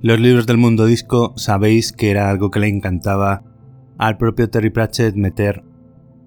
los 0.00 0.18
libros 0.20 0.46
del 0.46 0.56
mundo 0.56 0.86
disco 0.86 1.34
sabéis 1.36 1.92
que 1.92 2.10
era 2.10 2.30
algo 2.30 2.50
que 2.50 2.60
le 2.60 2.68
encantaba 2.68 3.42
al 3.98 4.16
propio 4.16 4.48
Terry 4.48 4.70
Pratchett 4.70 5.16
meter 5.16 5.64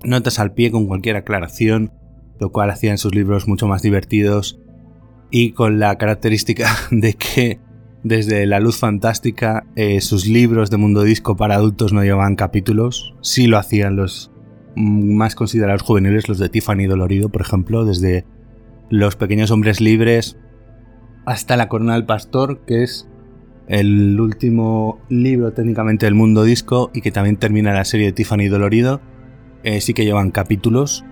notas 0.03 0.39
al 0.39 0.53
pie 0.53 0.71
con 0.71 0.87
cualquier 0.87 1.15
aclaración, 1.15 1.91
lo 2.39 2.51
cual 2.51 2.69
hacía 2.69 2.91
en 2.91 2.97
sus 2.97 3.13
libros 3.13 3.47
mucho 3.47 3.67
más 3.67 3.81
divertidos 3.81 4.59
y 5.29 5.51
con 5.51 5.79
la 5.79 5.97
característica 5.97 6.69
de 6.91 7.13
que 7.13 7.59
desde 8.03 8.45
La 8.45 8.59
Luz 8.59 8.77
Fantástica, 8.77 9.65
eh, 9.75 10.01
sus 10.01 10.25
libros 10.25 10.71
de 10.71 10.77
mundo 10.77 11.03
disco 11.03 11.35
para 11.35 11.55
adultos 11.55 11.93
no 11.93 12.03
llevaban 12.03 12.35
capítulos, 12.35 13.13
sí 13.21 13.47
lo 13.47 13.57
hacían 13.57 13.95
los 13.95 14.31
más 14.75 15.35
considerados 15.35 15.83
juveniles, 15.83 16.27
los 16.27 16.39
de 16.39 16.49
Tiffany 16.49 16.87
Dolorido, 16.87 17.29
por 17.29 17.41
ejemplo, 17.41 17.85
desde 17.85 18.25
Los 18.89 19.15
Pequeños 19.15 19.51
Hombres 19.51 19.81
Libres 19.81 20.37
hasta 21.25 21.57
La 21.57 21.67
Corona 21.67 21.93
del 21.93 22.05
Pastor, 22.05 22.61
que 22.65 22.83
es 22.83 23.07
el 23.67 24.19
último 24.19 24.99
libro 25.09 25.53
técnicamente 25.53 26.05
del 26.05 26.15
mundo 26.15 26.43
disco 26.43 26.89
y 26.93 27.01
que 27.01 27.11
también 27.11 27.37
termina 27.37 27.73
la 27.73 27.85
serie 27.85 28.07
de 28.07 28.13
Tiffany 28.13 28.47
Dolorido, 28.49 29.01
eh, 29.63 29.81
sí 29.81 29.93
que 29.93 30.05
llevan 30.05 30.31
capítulos. 30.31 31.03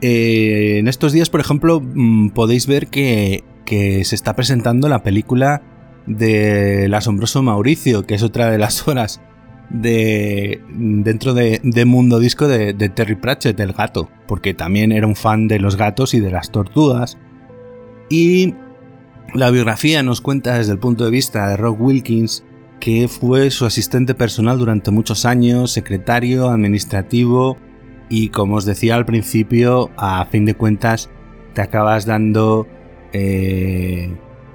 Eh, 0.00 0.78
en 0.78 0.88
estos 0.88 1.12
días, 1.12 1.30
por 1.30 1.40
ejemplo, 1.40 1.80
mm, 1.80 2.30
podéis 2.30 2.66
ver 2.66 2.88
que, 2.88 3.42
se 3.66 4.14
está 4.14 4.36
presentando 4.36 4.88
la 4.88 5.02
película 5.02 5.62
del 6.06 6.92
asombroso 6.92 7.42
Mauricio, 7.42 8.06
que 8.06 8.14
es 8.14 8.22
otra 8.22 8.50
de 8.50 8.58
las 8.58 8.86
horas 8.88 9.20
de 9.70 10.60
dentro 10.68 11.32
de, 11.32 11.84
Mundo 11.86 12.20
Disco 12.20 12.46
de, 12.46 12.74
Terry 12.74 13.16
Pratchett, 13.16 13.58
el 13.58 13.72
gato, 13.72 14.10
porque 14.28 14.54
también 14.54 14.92
era 14.92 15.06
un 15.06 15.16
fan 15.16 15.48
de 15.48 15.58
los 15.58 15.76
gatos 15.76 16.14
y 16.14 16.20
de 16.20 16.30
las 16.30 16.50
tortugas. 16.50 17.18
Y 18.10 18.54
La 19.32 19.50
biografía 19.50 20.02
nos 20.02 20.20
cuenta 20.20 20.58
desde 20.58 20.72
el 20.72 20.78
punto 20.78 21.04
de 21.04 21.10
vista 21.10 21.48
de 21.48 21.56
Rob 21.56 21.80
Wilkins 21.80 22.44
que 22.84 23.08
fue 23.08 23.50
su 23.50 23.64
asistente 23.64 24.14
personal 24.14 24.58
durante 24.58 24.90
muchos 24.90 25.24
años, 25.24 25.72
secretario, 25.72 26.50
administrativo 26.50 27.56
y 28.10 28.28
como 28.28 28.56
os 28.56 28.66
decía 28.66 28.94
al 28.94 29.06
principio, 29.06 29.90
a 29.96 30.26
fin 30.26 30.44
de 30.44 30.54
cuentas 30.54 31.08
te 31.54 31.62
acabas 31.62 32.04
dando... 32.04 32.68
Eh, 33.14 34.14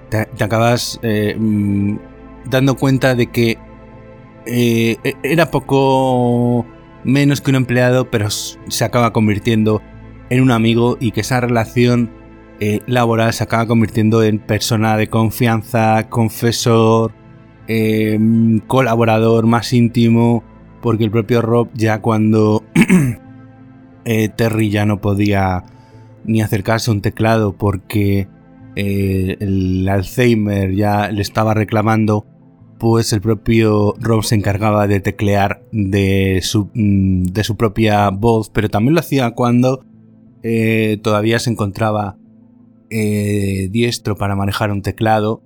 te, 0.09 0.27
acabas 0.43 0.99
eh, 1.01 1.35
mm, 1.39 1.97
dando 2.45 2.75
cuenta 2.75 3.15
de 3.15 3.31
que 3.31 3.57
eh, 4.45 4.97
era 5.23 5.49
poco 5.49 6.67
menos 7.03 7.41
que 7.41 7.49
un 7.49 7.55
empleado, 7.55 8.11
pero 8.11 8.29
se 8.29 8.85
acaba 8.85 9.11
convirtiendo 9.11 9.81
en 10.29 10.43
un 10.43 10.51
amigo 10.51 10.97
y 10.99 11.13
que 11.13 11.21
esa 11.21 11.41
relación 11.41 12.11
laboral 12.85 13.33
se 13.33 13.43
acaba 13.43 13.65
convirtiendo 13.65 14.21
en 14.21 14.37
persona 14.37 14.97
de 14.97 15.07
confianza, 15.07 16.09
confesor, 16.09 17.13
Em, 17.71 18.61
colaborador 18.61 19.45
más 19.45 19.73
íntimo, 19.73 20.43
porque 20.81 21.03
el 21.03 21.11
propio 21.11 21.43
Rob 21.43 21.69
ya 21.75 22.01
cuando 22.01 22.63
eh, 24.05 24.29
Terry 24.29 24.71
ya 24.71 24.87
no 24.87 24.99
podía 25.01 25.65
ni 26.25 26.41
acercarse 26.41 26.89
a 26.89 26.95
un 26.95 27.01
teclado 27.01 27.55
porque 27.55 28.27
eh, 28.75 29.37
el 29.39 29.87
Alzheimer 29.87 30.73
ya 30.73 31.11
le 31.11 31.21
estaba 31.21 31.53
reclamando, 31.53 32.25
pues 32.79 33.13
el 33.13 33.21
propio 33.21 33.93
Rob 33.99 34.23
se 34.23 34.33
encargaba 34.33 34.87
de 34.87 34.99
teclear 34.99 35.61
de 35.71 36.39
su, 36.41 36.71
mm, 36.73 37.25
de 37.25 37.43
su 37.43 37.55
propia 37.55 38.09
voz, 38.09 38.49
pero 38.49 38.69
también 38.69 38.95
lo 38.95 39.01
hacía 39.01 39.29
cuando 39.35 39.85
eh, 40.41 40.97
todavía 41.03 41.37
se 41.37 41.51
encontraba 41.51 42.17
diestro 42.89 44.15
para 44.15 44.35
manejar 44.35 44.71
un 44.71 44.81
teclado 44.81 45.43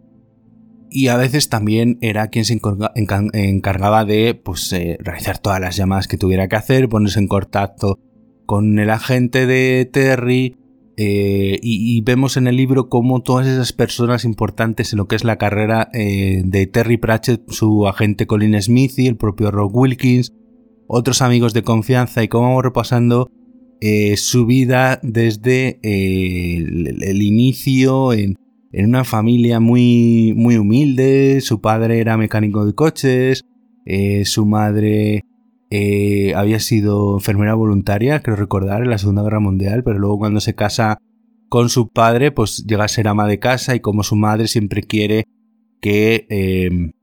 y 0.93 1.07
a 1.07 1.17
veces 1.17 1.49
también 1.49 1.97
era 2.01 2.27
quien 2.27 2.45
se 2.45 2.53
encargaba 2.53 4.05
de 4.05 4.35
pues, 4.35 4.71
eh, 4.73 4.97
realizar 5.01 5.39
todas 5.39 5.59
las 5.59 5.75
llamadas 5.75 6.07
que 6.07 6.17
tuviera 6.17 6.47
que 6.47 6.55
hacer, 6.55 6.87
ponerse 6.87 7.19
en 7.19 7.27
contacto 7.27 7.99
con 8.45 8.77
el 8.77 8.91
agente 8.91 9.47
de 9.47 9.89
Terry. 9.91 10.55
Eh, 10.95 11.57
y, 11.63 12.01
vemos 12.01 12.37
en 12.37 12.45
el 12.45 12.55
libro 12.55 12.87
cómo 12.87 13.23
todas 13.23 13.47
esas 13.47 13.73
personas 13.73 14.25
importantes 14.25 14.93
en 14.93 14.97
lo 14.97 15.07
que 15.07 15.15
es 15.15 15.23
la 15.23 15.39
carrera 15.39 15.89
eh, 15.91 16.43
de 16.45 16.67
Terry 16.67 16.97
Pratchett, 16.97 17.49
su 17.49 17.87
agente 17.87 18.27
Colin 18.27 18.61
Smith 18.61 18.99
y 18.99 19.07
el 19.07 19.17
propio 19.17 19.49
Rob 19.49 19.75
Wilkins, 19.75 20.31
otros 20.85 21.23
amigos 21.23 21.55
de 21.55 21.63
confianza 21.63 22.23
y 22.23 22.27
cómo 22.27 22.49
vamos 22.49 22.63
repasando 22.63 23.31
su 24.15 24.45
vida 24.45 25.01
desde 25.03 25.79
el, 25.81 27.03
el, 27.03 27.21
inicio 27.21 28.13
en, 28.13 28.35
en 28.73 28.89
una 28.89 29.03
familia 29.03 29.59
muy, 29.59 30.33
muy 30.35 30.57
humilde, 30.57 31.41
su 31.41 31.61
padre 31.61 31.99
era 31.99 32.17
mecánico 32.17 32.65
de 32.65 32.73
coches, 32.73 33.45
eh, 33.85 34.25
su 34.25 34.47
madre 34.47 35.23
eh, 35.69 36.33
había 36.35 36.59
sido 36.59 37.15
enfermera 37.17 37.53
voluntaria, 37.53 38.21
creo 38.21 38.35
recordar, 38.35 38.81
en 38.81 38.89
la 38.89 38.97
Segunda 38.97 39.21
Guerra 39.21 39.39
Mundial, 39.39 39.83
pero 39.83 39.99
luego 39.99 40.17
cuando 40.17 40.39
se 40.39 40.55
casa 40.55 40.97
con 41.49 41.69
su 41.69 41.89
padre, 41.89 42.31
pues 42.31 42.65
llega 42.65 42.85
a 42.85 42.87
ser 42.87 43.07
ama 43.07 43.27
de 43.27 43.37
casa 43.37 43.75
y 43.75 43.79
como 43.79 44.01
su 44.01 44.15
madre 44.15 44.47
siempre 44.47 44.81
quiere 44.81 45.25
que 45.79 46.25
em, 46.29 46.93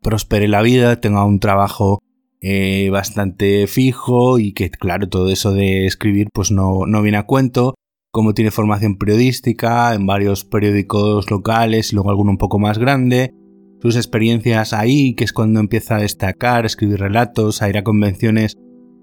prospere 0.00 0.48
la 0.48 0.62
vida, 0.62 1.00
tenga 1.02 1.26
un 1.26 1.38
trabajo 1.38 2.02
eh, 2.40 2.88
bastante 2.90 3.66
fijo 3.66 4.38
y 4.38 4.52
que 4.54 4.70
claro, 4.70 5.08
todo 5.08 5.28
eso 5.28 5.52
de 5.52 5.84
escribir 5.84 6.28
pues 6.32 6.50
no, 6.50 6.86
no 6.86 7.02
viene 7.02 7.18
a 7.18 7.26
cuento 7.26 7.74
como 8.14 8.32
tiene 8.32 8.52
formación 8.52 8.96
periodística 8.96 9.92
en 9.92 10.06
varios 10.06 10.44
periódicos 10.44 11.28
locales 11.32 11.90
y 11.90 11.96
luego 11.96 12.10
alguno 12.10 12.30
un 12.30 12.38
poco 12.38 12.60
más 12.60 12.78
grande, 12.78 13.34
sus 13.82 13.96
experiencias 13.96 14.72
ahí, 14.72 15.14
que 15.16 15.24
es 15.24 15.32
cuando 15.32 15.58
empieza 15.58 15.96
a 15.96 16.02
destacar, 16.02 16.64
escribir 16.64 17.00
relatos, 17.00 17.60
a 17.60 17.68
ir 17.68 17.76
a 17.76 17.82
convenciones 17.82 18.56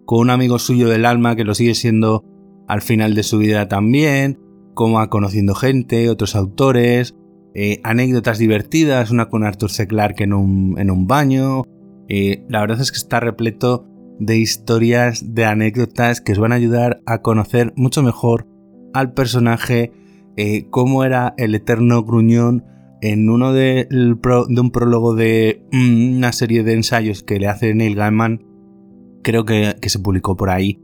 con 0.06 0.19
un 0.19 0.30
amigo 0.30 0.60
suyo 0.60 0.88
del 0.88 1.06
alma 1.06 1.36
que 1.36 1.43
lo 1.43 1.56
sigue 1.56 1.76
siendo 1.76 2.24
al 2.69 2.82
final 2.82 3.13
de 3.13 3.24
su 3.24 3.38
vida 3.38 3.67
también, 3.67 4.39
como 4.76 5.00
va 5.00 5.10
conociendo 5.10 5.56
gente, 5.56 6.10
otros 6.10 6.38
autores, 6.38 7.13
eh, 7.54 7.82
anécdotas 7.84 8.38
divertidas, 8.38 9.12
una 9.12 9.28
con 9.28 9.43
Arthur 9.43 9.71
C. 9.71 9.88
Clarke 9.88 10.24
en 10.24 10.32
un, 10.32 10.76
en 10.80 10.89
un 10.89 11.06
baño. 11.06 11.63
Eh, 12.08 12.45
la 12.47 12.62
verdad 12.62 12.80
es 12.80 12.93
que 12.93 12.97
está 12.97 13.19
repleto 13.19 13.86
de 14.19 14.38
historias, 14.38 15.36
de 15.36 15.43
anécdotas 15.43 16.21
que 16.21 16.32
os 16.32 16.39
van 16.39 16.54
a 16.54 16.56
ayudar 16.56 17.02
a 17.06 17.21
conocer 17.21 17.74
mucho 17.76 18.04
mejor 18.04 18.47
al 18.93 19.13
personaje, 19.13 19.91
eh, 20.38 20.67
cómo 20.69 21.04
era 21.04 21.34
el 21.38 21.56
eterno 21.56 22.04
gruñón 22.04 22.65
en 23.01 23.30
uno 23.30 23.51
de, 23.51 23.88
un 23.91 24.71
prólogo 24.71 25.15
de 25.15 25.63
mm, 25.71 26.17
una 26.17 26.32
serie 26.32 26.63
de 26.63 26.73
ensayos 26.73 27.23
que 27.23 27.39
le 27.39 27.47
hace 27.47 27.73
Neil 27.73 27.95
Gaiman, 27.95 28.45
creo 29.23 29.43
que, 29.45 29.75
se 29.82 29.99
publicó 29.99 30.38
por 30.38 30.49
ahí, 30.49 30.80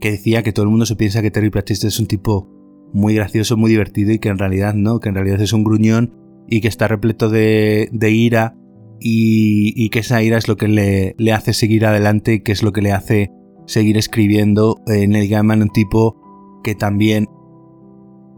que 0.00 0.10
decía 0.10 0.42
que 0.42 0.52
todo 0.52 0.64
el 0.64 0.70
mundo 0.70 0.86
se 0.86 0.96
piensa 0.96 1.22
que 1.22 1.30
Terry 1.30 1.50
Pratchett 1.50 1.84
es 1.84 2.00
un 2.00 2.06
tipo 2.06 2.48
muy 2.92 3.14
gracioso, 3.14 3.56
muy 3.56 3.70
divertido 3.70 4.12
y 4.12 4.18
que 4.18 4.30
en 4.30 4.38
realidad 4.38 4.74
no, 4.74 4.98
que 5.00 5.10
en 5.10 5.14
realidad 5.14 5.40
es 5.40 5.52
un 5.52 5.64
gruñón 5.64 6.14
y 6.48 6.62
que 6.62 6.68
está 6.68 6.88
repleto 6.88 7.28
de, 7.28 7.90
ira 8.00 8.56
y, 9.00 9.90
que 9.90 9.98
esa 9.98 10.22
ira 10.22 10.38
es 10.38 10.48
lo 10.48 10.56
que 10.56 10.68
le, 10.68 11.32
hace 11.32 11.52
seguir 11.52 11.84
adelante 11.84 12.42
que 12.42 12.52
es 12.52 12.62
lo 12.62 12.72
que 12.72 12.80
le 12.80 12.92
hace 12.92 13.30
seguir 13.66 13.98
escribiendo. 13.98 14.80
Eh, 14.86 15.06
Neil 15.06 15.28
Gaiman, 15.28 15.60
un 15.60 15.70
tipo 15.70 16.60
que 16.64 16.74
también 16.74 17.26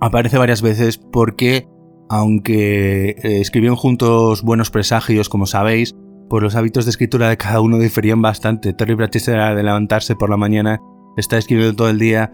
aparece 0.01 0.39
varias 0.39 0.63
veces 0.63 0.99
porque, 0.99 1.69
aunque 2.09 3.11
eh, 3.11 3.41
escribieron 3.41 3.77
juntos 3.77 4.43
Buenos 4.43 4.71
Presagios, 4.71 5.29
como 5.29 5.47
sabéis, 5.47 5.95
pues 6.29 6.43
los 6.43 6.57
hábitos 6.57 6.85
de 6.85 6.91
escritura 6.91 7.29
de 7.29 7.37
cada 7.37 7.61
uno 7.61 7.79
diferían 7.79 8.23
bastante. 8.23 8.73
Terry 8.73 8.97
Pratchett 8.97 9.29
era 9.29 9.55
de 9.55 9.63
levantarse 9.63 10.17
por 10.17 10.31
la 10.31 10.37
mañana, 10.37 10.81
está 11.17 11.39
escribiendo 11.39 11.75
todo 11.75 11.91
el 11.91 11.99
día, 11.99 12.33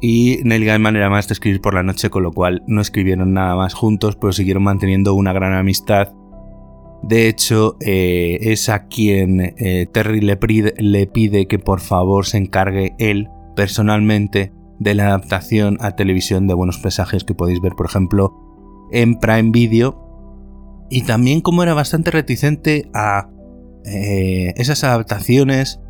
y 0.00 0.40
Neil 0.44 0.64
Gaiman 0.64 0.96
era 0.96 1.08
más 1.08 1.28
de 1.28 1.34
escribir 1.34 1.60
por 1.60 1.74
la 1.74 1.82
noche, 1.82 2.10
con 2.10 2.22
lo 2.22 2.32
cual 2.32 2.62
no 2.66 2.80
escribieron 2.80 3.32
nada 3.32 3.54
más 3.54 3.74
juntos, 3.74 4.16
pero 4.16 4.32
siguieron 4.32 4.64
manteniendo 4.64 5.14
una 5.14 5.32
gran 5.32 5.54
amistad. 5.54 6.12
De 7.02 7.28
hecho, 7.28 7.76
eh, 7.80 8.38
es 8.40 8.68
a 8.70 8.86
quien 8.86 9.40
eh, 9.40 9.86
Terry 9.92 10.20
le 10.20 10.38
le 10.78 11.06
pide 11.06 11.46
que 11.46 11.58
por 11.58 11.80
favor 11.80 12.26
se 12.26 12.38
encargue 12.38 12.94
él 12.98 13.28
personalmente 13.56 14.52
de 14.78 14.94
la 14.94 15.08
adaptación 15.08 15.78
a 15.80 15.96
televisión 15.96 16.46
de 16.46 16.54
Buenos 16.54 16.78
Presagios 16.78 17.24
que 17.24 17.34
podéis 17.34 17.60
ver, 17.60 17.72
por 17.72 17.86
ejemplo, 17.86 18.34
en 18.92 19.18
Prime 19.18 19.50
Video. 19.50 20.00
Y 20.90 21.02
también 21.02 21.40
como 21.40 21.62
era 21.62 21.74
bastante 21.74 22.10
reticente 22.10 22.90
a 22.94 23.28
eh, 23.84 24.52
esas 24.56 24.84
adaptaciones 24.84 25.80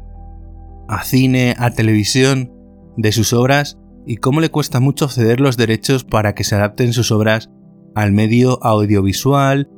a 0.88 1.02
cine, 1.04 1.54
a 1.58 1.70
televisión 1.70 2.52
de 2.96 3.12
sus 3.12 3.32
obras 3.32 3.78
y 4.06 4.16
cómo 4.16 4.40
le 4.40 4.50
cuesta 4.50 4.80
mucho 4.80 5.08
ceder 5.08 5.40
los 5.40 5.56
derechos 5.56 6.04
para 6.04 6.34
que 6.34 6.44
se 6.44 6.54
adapten 6.54 6.92
sus 6.92 7.10
obras 7.10 7.50
al 7.94 8.12
medio 8.12 8.62
audiovisual, 8.62 9.70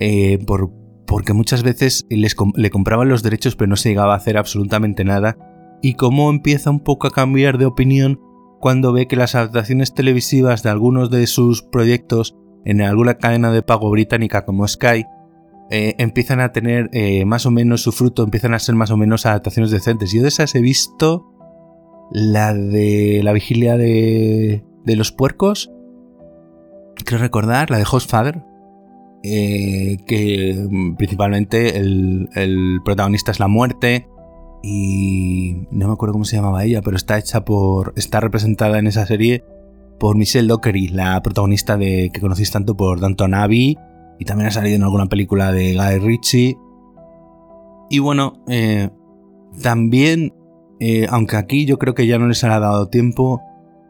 eh, 0.00 0.38
por, 0.46 0.72
porque 1.06 1.32
muchas 1.32 1.62
veces 1.62 2.06
les, 2.10 2.36
le 2.56 2.70
compraban 2.70 3.08
los 3.08 3.22
derechos 3.22 3.56
pero 3.56 3.68
no 3.68 3.76
se 3.76 3.88
llegaba 3.88 4.14
a 4.14 4.18
hacer 4.18 4.36
absolutamente 4.36 5.04
nada, 5.04 5.38
y 5.82 5.94
cómo 5.94 6.28
empieza 6.30 6.70
un 6.70 6.80
poco 6.80 7.06
a 7.06 7.10
cambiar 7.10 7.56
de 7.58 7.66
opinión 7.66 8.20
cuando 8.60 8.92
ve 8.92 9.08
que 9.08 9.16
las 9.16 9.34
adaptaciones 9.34 9.94
televisivas 9.94 10.62
de 10.62 10.70
algunos 10.70 11.10
de 11.10 11.26
sus 11.26 11.62
proyectos 11.62 12.36
en 12.64 12.82
alguna 12.82 13.14
cadena 13.14 13.50
de 13.50 13.62
pago 13.62 13.90
británica 13.90 14.44
como 14.44 14.68
Sky 14.68 15.06
eh, 15.70 15.94
empiezan 15.98 16.40
a 16.40 16.52
tener 16.52 16.90
eh, 16.92 17.24
más 17.24 17.46
o 17.46 17.50
menos 17.50 17.82
su 17.82 17.92
fruto, 17.92 18.22
empiezan 18.22 18.52
a 18.54 18.58
ser 18.58 18.74
más 18.74 18.90
o 18.90 18.96
menos 18.96 19.24
adaptaciones 19.24 19.70
decentes. 19.70 20.12
Yo 20.12 20.22
de 20.22 20.28
esas 20.28 20.54
he 20.54 20.60
visto 20.60 21.26
la 22.12 22.52
de 22.52 23.22
la 23.22 23.32
vigilia 23.32 23.76
de, 23.76 24.64
de 24.84 24.96
los 24.96 25.10
puercos, 25.10 25.72
creo 27.04 27.18
recordar, 27.18 27.70
la 27.70 27.78
de 27.78 27.86
Hostfather, 27.90 28.42
eh, 29.22 29.98
que 30.06 30.66
principalmente 30.98 31.78
el, 31.78 32.28
el 32.34 32.80
protagonista 32.84 33.30
es 33.30 33.40
la 33.40 33.48
muerte, 33.48 34.08
y 34.62 35.66
no 35.70 35.86
me 35.86 35.94
acuerdo 35.94 36.12
cómo 36.12 36.24
se 36.24 36.36
llamaba 36.36 36.64
ella, 36.64 36.82
pero 36.82 36.96
está 36.96 37.18
hecha 37.18 37.44
por. 37.44 37.92
está 37.96 38.20
representada 38.20 38.78
en 38.78 38.86
esa 38.86 39.06
serie 39.06 39.44
por 39.98 40.16
Michelle 40.16 40.48
Dockery, 40.48 40.88
la 40.88 41.20
protagonista 41.22 41.76
de 41.76 42.10
que 42.12 42.20
conocéis 42.20 42.50
tanto 42.50 42.76
por 42.76 43.00
Danton 43.00 43.34
Abbey 43.34 43.76
y 44.18 44.24
también 44.24 44.48
ha 44.48 44.52
salido 44.52 44.76
en 44.76 44.82
alguna 44.82 45.06
película 45.06 45.52
de 45.52 45.74
Guy 45.74 45.98
Ritchie. 45.98 46.58
Y 47.88 47.98
bueno, 47.98 48.44
eh, 48.48 48.90
también, 49.62 50.34
eh, 50.78 51.06
aunque 51.10 51.36
aquí 51.36 51.64
yo 51.64 51.78
creo 51.78 51.94
que 51.94 52.06
ya 52.06 52.18
no 52.18 52.28
les 52.28 52.44
ha 52.44 52.58
dado 52.58 52.88
tiempo, 52.88 53.40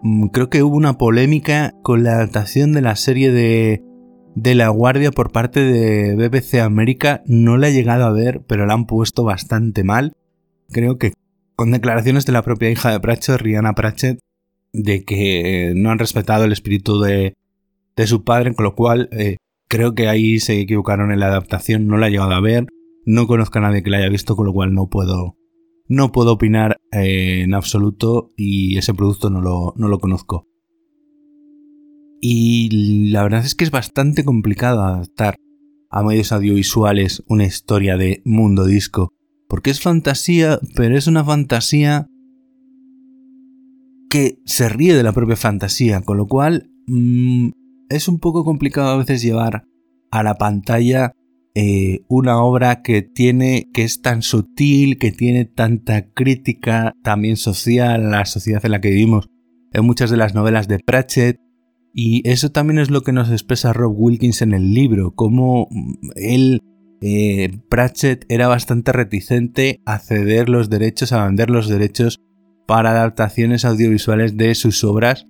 mm, 0.03 0.27
creo 0.29 0.49
que 0.51 0.63
hubo 0.63 0.77
una 0.77 0.99
polémica 0.99 1.75
con 1.83 2.05
la 2.05 2.15
adaptación 2.15 2.73
de 2.73 2.81
la 2.81 2.97
serie 2.97 3.33
de, 3.33 3.83
de 4.37 4.55
La 4.55 4.69
Guardia 4.69 5.11
por 5.11 5.33
parte 5.33 5.61
de 5.61 6.15
BBC 6.15 6.61
América. 6.61 7.23
No 7.27 7.57
la 7.57 7.69
he 7.69 7.73
llegado 7.73 8.05
a 8.05 8.13
ver, 8.13 8.43
pero 8.47 8.67
la 8.67 8.75
han 8.75 8.87
puesto 8.87 9.25
bastante 9.25 9.85
mal 9.85 10.13
creo 10.71 10.99
que 10.99 11.13
con 11.57 11.73
declaraciones 11.73 12.25
de 12.27 12.33
la 12.33 12.43
propia 12.43 12.71
hija 12.71 12.91
de 12.91 13.01
Pratchett, 13.01 13.41
Rihanna 13.41 13.75
Pratchett, 13.75 14.19
de 14.73 15.05
que 15.05 15.73
no 15.77 15.91
han 15.91 15.99
respetado 15.99 16.45
el 16.45 16.53
espíritu 16.53 17.01
de, 17.01 17.37
su 18.07 18.25
padre, 18.25 18.55
con 18.55 18.65
lo 18.65 18.75
cual 18.75 19.11
eh, 19.13 19.37
creo 19.69 19.95
que 19.95 20.09
ahí 20.09 20.41
se 20.41 20.59
equivocaron 20.59 21.13
en 21.13 21.21
la 21.21 21.27
adaptación, 21.27 21.87
no 21.87 21.99
la 21.99 22.09
he 22.09 22.11
llegado 22.11 22.33
a 22.33 22.41
ver, 22.41 22.67
no 23.05 23.27
conozco 23.27 23.59
a 23.59 23.63
nadie 23.63 23.83
que 23.83 23.91
la 23.91 23.99
haya 23.99 24.09
visto, 24.09 24.37
con 24.37 24.47
lo 24.47 24.53
cual 24.53 24.73
no 24.73 24.89
puedo, 24.89 25.37
no 25.87 26.13
puedo 26.13 26.33
opinar 26.33 26.79
eh, 26.93 27.43
en 27.43 27.53
absoluto 27.53 28.33
y 28.37 28.79
ese 28.79 28.95
producto 28.95 29.29
no 29.29 29.43
lo, 29.43 29.75
no 29.77 29.89
lo 29.89 29.99
conozco. 29.99 30.47
Y 32.23 33.11
la 33.11 33.23
verdad 33.23 33.45
es 33.45 33.55
que 33.55 33.65
es 33.65 33.71
bastante 33.71 34.25
complicado 34.25 34.83
adaptar 34.83 35.37
a 35.91 36.03
medios 36.03 36.33
audiovisuales 36.33 37.23
una 37.27 37.45
historia 37.45 37.97
de 37.97 38.23
mundo 38.25 38.65
disco. 38.65 39.13
Porque 39.51 39.71
es 39.71 39.81
fantasía, 39.81 40.61
pero 40.77 40.97
es 40.97 41.09
una 41.09 41.25
fantasía 41.25 42.07
que 44.09 44.39
se 44.47 44.69
ríe 44.69 44.95
de 44.95 45.03
la 45.03 45.13
propia 45.13 45.37
fantasía, 45.37 46.01
con 46.01 46.17
lo 46.17 46.27
cual 46.27 46.71
mm, 46.87 47.51
es 47.91 48.09
un 48.09 48.21
poco 48.21 48.45
complicado 48.45 48.89
a 48.89 48.97
veces 48.97 49.23
llevar 49.23 49.65
a 50.11 50.23
la 50.23 50.37
pantalla 50.37 51.13
eh, 51.57 52.01
una 52.09 52.43
obra 52.43 52.81
que 52.81 53.03
tiene, 53.03 53.69
que 53.75 53.83
es 53.83 54.01
tan 54.01 54.23
sutil, 54.23 54.99
que 54.99 55.11
tiene 55.11 55.47
tanta 55.47 56.09
crítica 56.13 56.95
también 57.03 57.37
social 57.37 58.07
a 58.07 58.19
la 58.19 58.27
sociedad 58.27 58.65
en 58.65 58.71
la 58.71 58.81
que 58.81 58.91
vivimos. 58.91 59.29
En 59.73 59.85
muchas 59.85 60.11
de 60.11 60.17
las 60.17 60.35
novelas 60.35 60.69
de 60.69 60.79
Pratchett, 60.79 61.41
y 61.93 62.29
eso 62.29 62.51
también 62.51 62.79
es 62.79 62.91
lo 62.91 63.03
que 63.03 63.13
nos 63.13 63.31
expresa 63.31 63.73
Rob 63.73 63.95
Wilkins 63.97 64.43
en 64.43 64.55
el 64.55 64.75
libro, 64.75 65.13
cómo 65.15 65.69
él, 66.15 66.63
eh, 67.01 67.59
Pratchett, 67.69 68.25
era 68.29 68.49
bastante 68.49 68.93
reticente 68.93 69.81
a 69.87 69.99
ceder 69.99 70.49
los 70.49 70.69
derechos, 70.69 71.13
a 71.13 71.25
vender 71.25 71.51
los 71.51 71.69
derechos 71.69 72.21
para 72.67 72.91
adaptaciones 72.91 73.65
audiovisuales 73.65 74.37
de 74.37 74.55
sus 74.55 74.85
obras. 74.85 75.27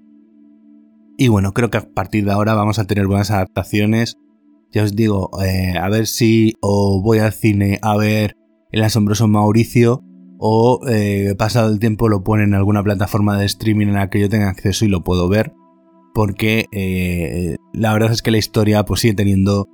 Y 1.17 1.29
bueno, 1.29 1.53
creo 1.53 1.71
que 1.71 1.79
a 1.79 1.89
partir 1.89 2.25
de 2.25 2.33
ahora 2.33 2.55
vamos 2.55 2.79
a 2.79 2.87
tener 2.87 3.07
buenas 3.07 3.31
adaptaciones. 3.31 4.17
Ya 4.73 4.83
os 4.83 4.97
digo, 4.97 5.31
eh, 5.45 5.75
a 5.79 5.89
ver 5.89 6.07
si 6.07 6.55
o 6.61 7.03
voy 7.03 7.19
al 7.19 7.33
cine 7.33 7.79
a 7.83 7.97
ver 7.97 8.37
El 8.71 8.85
asombroso 8.85 9.27
Mauricio 9.27 10.03
o 10.39 10.81
eh, 10.89 11.35
pasado 11.37 11.71
el 11.71 11.81
tiempo 11.81 12.09
lo 12.09 12.23
ponen 12.23 12.49
en 12.49 12.55
alguna 12.55 12.83
plataforma 12.83 13.37
de 13.37 13.47
streaming 13.47 13.89
en 13.89 13.95
la 13.95 14.11
que 14.11 14.21
yo 14.21 14.29
tenga 14.29 14.49
acceso 14.49 14.85
y 14.85 14.89
lo 14.89 15.03
puedo 15.03 15.29
ver 15.29 15.53
porque 16.15 16.67
la 17.73 17.93
verdad 17.93 18.11
es 18.11 18.23
que 18.23 18.31
la 18.31 18.39
historia 18.39 18.85
pues 18.85 19.01
sigue 19.01 19.15
teniendo 19.15 19.69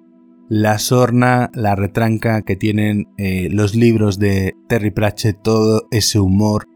la 0.49 0.79
sorna, 0.79 1.51
la 1.55 1.75
retranca 1.75 2.43
que 2.43 2.57
tienen 2.57 3.09
eh, 3.19 3.49
los 3.51 3.75
libros 3.75 4.19
de 4.19 4.55
Terry 4.69 4.91
Pratchett, 4.91 5.43
todo 5.43 5.89
ese 5.91 6.21
humor 6.21 6.67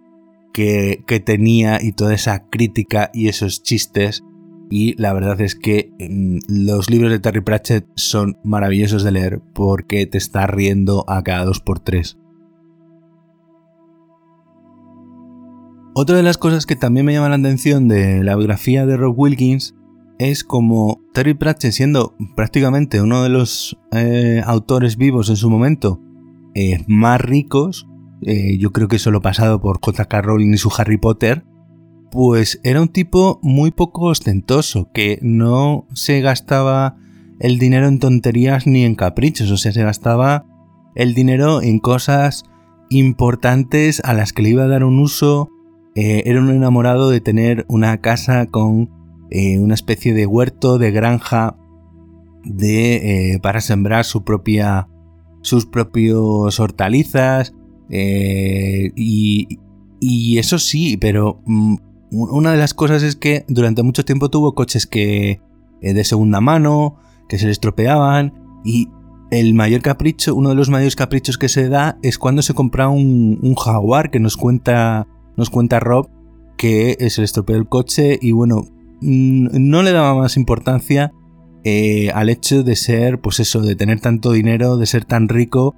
que, 0.52 1.22
tenía 1.24 1.80
y 1.80 1.92
toda 1.92 2.14
esa 2.14 2.48
crítica 2.48 3.10
y 3.14 3.28
esos 3.28 3.62
chistes. 3.62 4.24
Y 4.70 4.94
la 5.00 5.12
verdad 5.12 5.40
es 5.40 5.54
que 5.54 5.92
mm, 5.98 6.38
los 6.48 6.90
libros 6.90 7.10
de 7.10 7.18
Terry 7.18 7.40
Pratchett 7.40 7.86
son 7.94 8.38
maravillosos 8.44 9.04
de 9.04 9.12
leer 9.12 9.40
porque 9.54 10.06
te 10.06 10.18
está 10.18 10.46
riendo 10.46 11.04
a 11.08 11.22
cada 11.22 11.44
dos 11.44 11.60
por 11.60 11.80
tres. 11.80 12.16
Otra 15.92 16.16
de 16.16 16.22
las 16.22 16.38
cosas 16.38 16.66
que 16.66 16.76
también 16.76 17.04
me 17.04 17.12
llama 17.12 17.28
la 17.28 17.34
atención 17.34 17.88
de 17.88 18.22
la 18.22 18.36
biografía 18.36 18.86
de 18.86 18.96
Rob 18.96 19.18
Wilkins 19.18 19.74
es 20.20 20.44
como 20.44 21.00
Terry 21.14 21.32
Pratchett 21.32 21.72
siendo 21.72 22.14
prácticamente 22.36 23.00
uno 23.00 23.22
de 23.22 23.30
los 23.30 23.78
eh, 23.90 24.42
autores 24.44 24.98
vivos 24.98 25.30
en 25.30 25.36
su 25.36 25.48
momento 25.48 25.98
eh, 26.54 26.84
más 26.86 27.20
ricos, 27.22 27.88
eh, 28.22 28.58
yo 28.58 28.70
creo 28.70 28.86
que 28.86 28.98
solo 28.98 29.22
pasado 29.22 29.60
por 29.62 29.80
J.K. 29.80 30.20
Rowling 30.20 30.52
y 30.52 30.58
su 30.58 30.70
Harry 30.76 30.98
Potter, 30.98 31.44
pues 32.10 32.60
era 32.64 32.82
un 32.82 32.88
tipo 32.88 33.40
muy 33.42 33.70
poco 33.70 34.06
ostentoso, 34.06 34.90
que 34.92 35.18
no 35.22 35.86
se 35.94 36.20
gastaba 36.20 36.98
el 37.38 37.58
dinero 37.58 37.88
en 37.88 37.98
tonterías 37.98 38.66
ni 38.66 38.84
en 38.84 38.96
caprichos, 38.96 39.50
o 39.50 39.56
sea, 39.56 39.72
se 39.72 39.84
gastaba 39.84 40.44
el 40.96 41.14
dinero 41.14 41.62
en 41.62 41.78
cosas 41.78 42.44
importantes 42.90 44.02
a 44.04 44.12
las 44.12 44.34
que 44.34 44.42
le 44.42 44.50
iba 44.50 44.64
a 44.64 44.68
dar 44.68 44.84
un 44.84 44.98
uso 44.98 45.48
era 45.94 46.40
un 46.40 46.50
enamorado 46.50 47.10
de 47.10 47.20
tener 47.20 47.66
una 47.68 48.00
casa 48.00 48.46
con 48.46 48.99
eh, 49.30 49.58
una 49.58 49.74
especie 49.74 50.14
de 50.14 50.26
huerto, 50.26 50.78
de 50.78 50.90
granja, 50.90 51.56
de, 52.44 53.34
eh, 53.34 53.40
para 53.40 53.60
sembrar 53.60 54.04
su 54.04 54.24
propia, 54.24 54.88
sus 55.42 55.66
propios 55.66 56.58
hortalizas. 56.60 57.54
Y, 57.88 59.58
y, 60.00 60.38
eso 60.38 60.58
sí, 60.58 60.96
pero 60.96 61.42
mm, 61.44 61.76
una 62.12 62.52
de 62.52 62.58
las 62.58 62.72
cosas 62.72 63.02
es 63.02 63.16
que 63.16 63.44
durante 63.48 63.82
mucho 63.82 64.04
tiempo 64.04 64.30
tuvo 64.30 64.54
coches 64.54 64.86
que 64.86 65.40
de 65.80 66.04
segunda 66.04 66.40
mano, 66.40 66.98
que 67.28 67.38
se 67.38 67.46
le 67.46 67.52
estropeaban 67.52 68.32
y 68.64 68.88
el 69.30 69.54
mayor 69.54 69.80
capricho, 69.82 70.34
uno 70.34 70.50
de 70.50 70.54
los 70.54 70.70
mayores 70.70 70.96
caprichos 70.96 71.38
que 71.38 71.48
se 71.48 71.68
da 71.68 71.98
es 72.02 72.18
cuando 72.18 72.42
se 72.42 72.54
compra 72.54 72.88
un, 72.88 73.38
un 73.42 73.54
jaguar 73.54 74.10
que 74.10 74.20
nos 74.20 74.36
cuenta 74.36 75.06
nos 75.36 75.50
cuenta 75.50 75.80
Rob 75.80 76.08
que 76.56 76.96
se 77.08 77.20
le 77.20 77.24
estropeó 77.24 77.56
el 77.56 77.68
coche 77.68 78.18
y 78.20 78.32
bueno, 78.32 78.66
no 79.00 79.82
le 79.82 79.92
daba 79.92 80.14
más 80.14 80.36
importancia 80.36 81.12
eh, 81.64 82.10
al 82.14 82.28
hecho 82.28 82.62
de 82.62 82.76
ser, 82.76 83.20
pues 83.20 83.40
eso, 83.40 83.60
de 83.60 83.76
tener 83.76 84.00
tanto 84.00 84.32
dinero, 84.32 84.76
de 84.76 84.86
ser 84.86 85.04
tan 85.04 85.28
rico, 85.28 85.76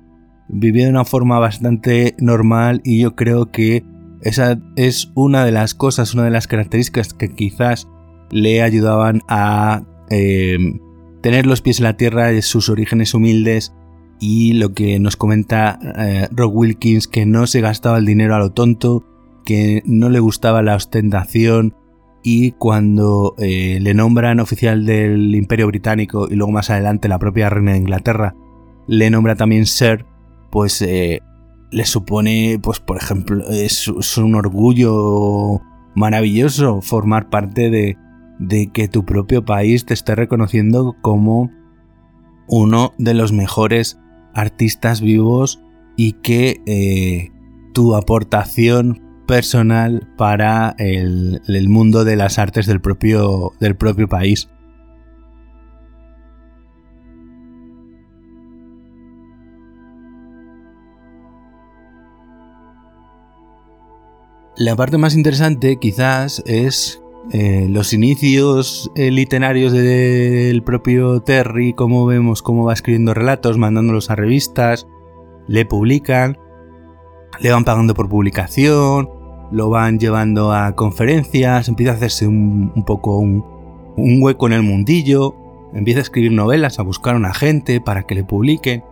vivía 0.48 0.84
de 0.84 0.90
una 0.90 1.04
forma 1.04 1.38
bastante 1.38 2.14
normal 2.18 2.80
y 2.84 3.00
yo 3.00 3.16
creo 3.16 3.50
que 3.50 3.84
esa 4.22 4.60
es 4.76 5.10
una 5.14 5.44
de 5.44 5.50
las 5.50 5.74
cosas, 5.74 6.14
una 6.14 6.24
de 6.24 6.30
las 6.30 6.46
características 6.46 7.14
que 7.14 7.34
quizás 7.34 7.88
le 8.30 8.62
ayudaban 8.62 9.22
a 9.28 9.82
eh, 10.10 10.58
tener 11.20 11.46
los 11.46 11.62
pies 11.62 11.78
en 11.78 11.84
la 11.84 11.96
tierra 11.96 12.26
de 12.26 12.42
sus 12.42 12.68
orígenes 12.68 13.14
humildes 13.14 13.74
y 14.20 14.52
lo 14.52 14.72
que 14.72 15.00
nos 15.00 15.16
comenta 15.16 15.78
eh, 15.98 16.28
Rob 16.30 16.54
Wilkins, 16.54 17.08
que 17.08 17.26
no 17.26 17.48
se 17.48 17.60
gastaba 17.60 17.98
el 17.98 18.06
dinero 18.06 18.36
a 18.36 18.38
lo 18.38 18.52
tonto, 18.52 19.04
que 19.44 19.82
no 19.84 20.10
le 20.10 20.20
gustaba 20.20 20.62
la 20.62 20.76
ostentación 20.76 21.74
y 22.22 22.52
cuando 22.52 23.34
eh, 23.38 23.78
le 23.80 23.94
nombran 23.94 24.40
oficial 24.40 24.86
del 24.86 25.34
Imperio 25.34 25.66
Británico 25.66 26.28
y 26.30 26.36
luego 26.36 26.52
más 26.52 26.70
adelante 26.70 27.08
la 27.08 27.18
propia 27.18 27.50
reina 27.50 27.72
de 27.72 27.78
Inglaterra 27.78 28.34
le 28.86 29.10
nombra 29.10 29.36
también 29.36 29.66
Sir, 29.66 30.06
pues 30.50 30.82
eh, 30.82 31.20
le 31.70 31.84
supone, 31.84 32.58
pues 32.62 32.80
por 32.80 32.96
ejemplo, 32.96 33.48
es, 33.48 33.88
un 34.18 34.34
orgullo 34.34 35.60
maravilloso 35.94 36.80
formar 36.80 37.30
parte 37.30 37.70
de, 37.70 37.96
de, 38.38 38.70
que 38.72 38.88
tu 38.88 39.04
propio 39.04 39.44
país 39.44 39.86
te 39.86 39.94
esté 39.94 40.14
reconociendo 40.14 40.96
como 41.00 41.50
uno 42.48 42.92
de 42.98 43.14
los 43.14 43.32
mejores 43.32 43.98
artistas 44.34 45.00
vivos 45.00 45.62
y 45.96 46.12
que 46.14 46.60
eh, 46.66 47.30
tu 47.72 47.94
aportación 47.94 49.00
personal 49.32 50.06
para 50.18 50.74
el, 50.76 51.40
mundo 51.66 52.04
de 52.04 52.16
las 52.16 52.38
artes 52.38 52.66
del 52.66 52.82
propio, 52.82 53.52
del 53.60 53.76
propio 53.76 54.06
país. 54.06 54.50
La 64.58 64.76
parte 64.76 64.98
más 64.98 65.14
interesante 65.14 65.78
quizás 65.80 66.42
es 66.44 67.00
eh, 67.32 67.68
los 67.70 67.94
inicios 67.94 68.90
eh, 68.96 69.10
literarios 69.10 69.72
del 69.72 70.62
propio 70.62 71.22
Terry, 71.22 71.72
cómo 71.72 72.04
vemos 72.04 72.42
cómo 72.42 72.66
va 72.66 72.74
escribiendo 72.74 73.14
relatos, 73.14 73.56
mandándolos 73.56 74.10
a 74.10 74.14
revistas, 74.14 74.86
le 75.48 75.64
publican, 75.64 76.36
le 77.40 77.50
van 77.50 77.64
pagando 77.64 77.94
por 77.94 78.10
publicación, 78.10 79.08
lo 79.52 79.68
van 79.68 79.98
llevando 79.98 80.52
a 80.52 80.74
conferencias, 80.74 81.68
empieza 81.68 81.92
a 81.92 81.96
hacerse 81.96 82.26
un, 82.26 82.72
poco 82.86 83.18
un, 83.18 83.44
hueco 83.96 84.46
en 84.46 84.54
el 84.54 84.62
mundillo, 84.62 85.34
empieza 85.74 86.00
a 86.00 86.02
escribir 86.02 86.32
novelas, 86.32 86.78
a 86.78 86.82
buscar 86.82 87.14
a 87.14 87.18
una 87.18 87.34
gente 87.34 87.80
para 87.80 88.04
que 88.04 88.14
le 88.14 88.24
publiquen. 88.24 88.82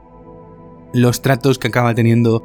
Los 0.92 1.22
tratos 1.22 1.58
que 1.58 1.68
acaba 1.68 1.94
teniendo 1.94 2.42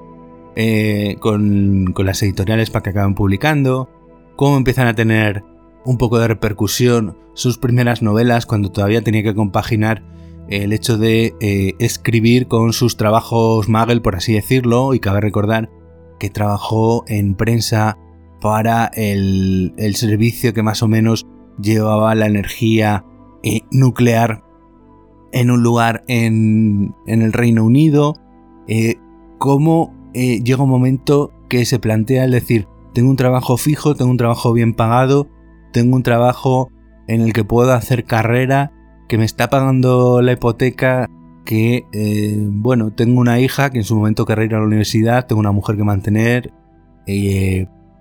eh, 0.56 1.18
con, 1.20 1.94
las 1.98 2.24
editoriales 2.24 2.70
para 2.70 2.84
que 2.84 2.90
acaben 2.92 3.16
publicando, 3.16 3.90
cómo 4.38 4.56
empiezan 4.56 4.88
a 4.88 4.96
tener 4.96 5.44
un 5.84 5.98
poco 5.98 6.18
de 6.18 6.28
repercusión 6.28 7.18
sus 7.34 7.58
primeras 7.58 8.02
novelas 8.02 8.46
cuando 8.46 8.72
todavía 8.72 9.02
tenía 9.02 9.24
que 9.24 9.36
compaginar 9.36 10.04
el 10.48 10.74
hecho 10.74 10.98
de 10.98 11.34
eh, 11.42 11.74
escribir 11.80 12.48
con 12.48 12.72
sus 12.72 12.98
trabajos 12.98 13.68
Magel, 13.68 14.02
por 14.02 14.16
así 14.16 14.34
decirlo, 14.34 14.94
y 14.94 15.00
cabe 15.00 15.20
recordar 15.20 15.70
que 16.20 16.30
trabajó 16.30 17.04
en 17.08 17.36
prensa 17.36 17.98
para 18.46 18.92
el, 18.94 19.74
servicio 19.96 20.54
que 20.54 20.62
más 20.62 20.84
o 20.84 20.88
menos 20.88 21.26
llevaba 21.60 22.14
la 22.14 22.28
energía 22.28 23.04
eh, 23.42 23.62
nuclear 23.72 24.44
en 25.32 25.50
un 25.50 25.64
lugar 25.64 26.04
en, 26.08 26.94
el 27.08 27.34
Reino 27.34 27.66
Unido, 27.66 28.14
eh, 28.68 28.98
cómo 29.40 29.96
eh, 30.14 30.44
llega 30.44 30.62
un 30.62 30.70
momento 30.70 31.34
que 31.50 31.66
se 31.66 31.80
plantea 31.80 32.26
el 32.26 32.32
decir, 32.34 32.68
tengo 32.94 33.10
un 33.10 33.16
trabajo 33.16 33.58
fijo, 33.58 33.96
tengo 33.96 34.12
un 34.12 34.18
trabajo 34.18 34.54
bien 34.54 34.76
pagado, 34.76 35.28
tengo 35.74 35.96
un 35.96 36.04
trabajo 36.04 36.70
en 37.08 37.22
el 37.22 37.34
que 37.34 37.44
puedo 37.44 37.74
hacer 37.74 38.06
carrera 38.06 38.72
que 39.10 39.18
me 39.18 39.26
está 39.26 39.50
pagando 39.50 40.22
la 40.22 40.34
hipoteca, 40.34 41.10
que, 41.46 41.88
eh, 41.94 42.38
bueno, 42.40 42.94
tengo 42.94 43.20
una 43.20 43.40
hija 43.40 43.72
que 43.72 43.80
en 43.80 43.86
su 43.86 43.96
momento 43.96 44.24
querrá 44.28 44.46
ir 44.46 44.54
a 44.54 44.60
la 44.60 44.66
universidad, 44.66 45.26
tengo 45.26 45.40
una 45.40 45.52
mujer 45.52 45.78
que 45.78 45.84
mantener, 45.84 46.54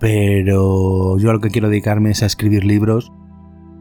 pero 0.04 1.16
yo 1.16 1.30
a 1.30 1.32
lo 1.32 1.40
que 1.40 1.48
quiero 1.48 1.70
dedicarme 1.70 2.10
es 2.10 2.22
a 2.22 2.26
escribir 2.26 2.62
libros 2.66 3.10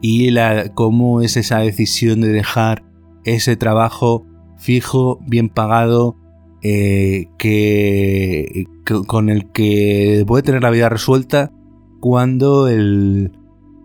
y 0.00 0.30
la, 0.30 0.70
cómo 0.72 1.20
es 1.20 1.36
esa 1.36 1.58
decisión 1.58 2.22
de 2.22 2.28
dejar 2.28 2.82
ese 3.24 3.56
trabajo 3.56 4.24
fijo, 4.56 5.20
bien 5.26 5.50
pagado, 5.50 6.16
eh, 6.62 7.26
que, 7.36 8.64
con 9.06 9.28
el 9.28 9.52
que 9.52 10.24
puede 10.26 10.42
tener 10.42 10.62
la 10.62 10.70
vida 10.70 10.88
resuelta 10.88 11.52
cuando 12.00 12.68
el, 12.68 13.32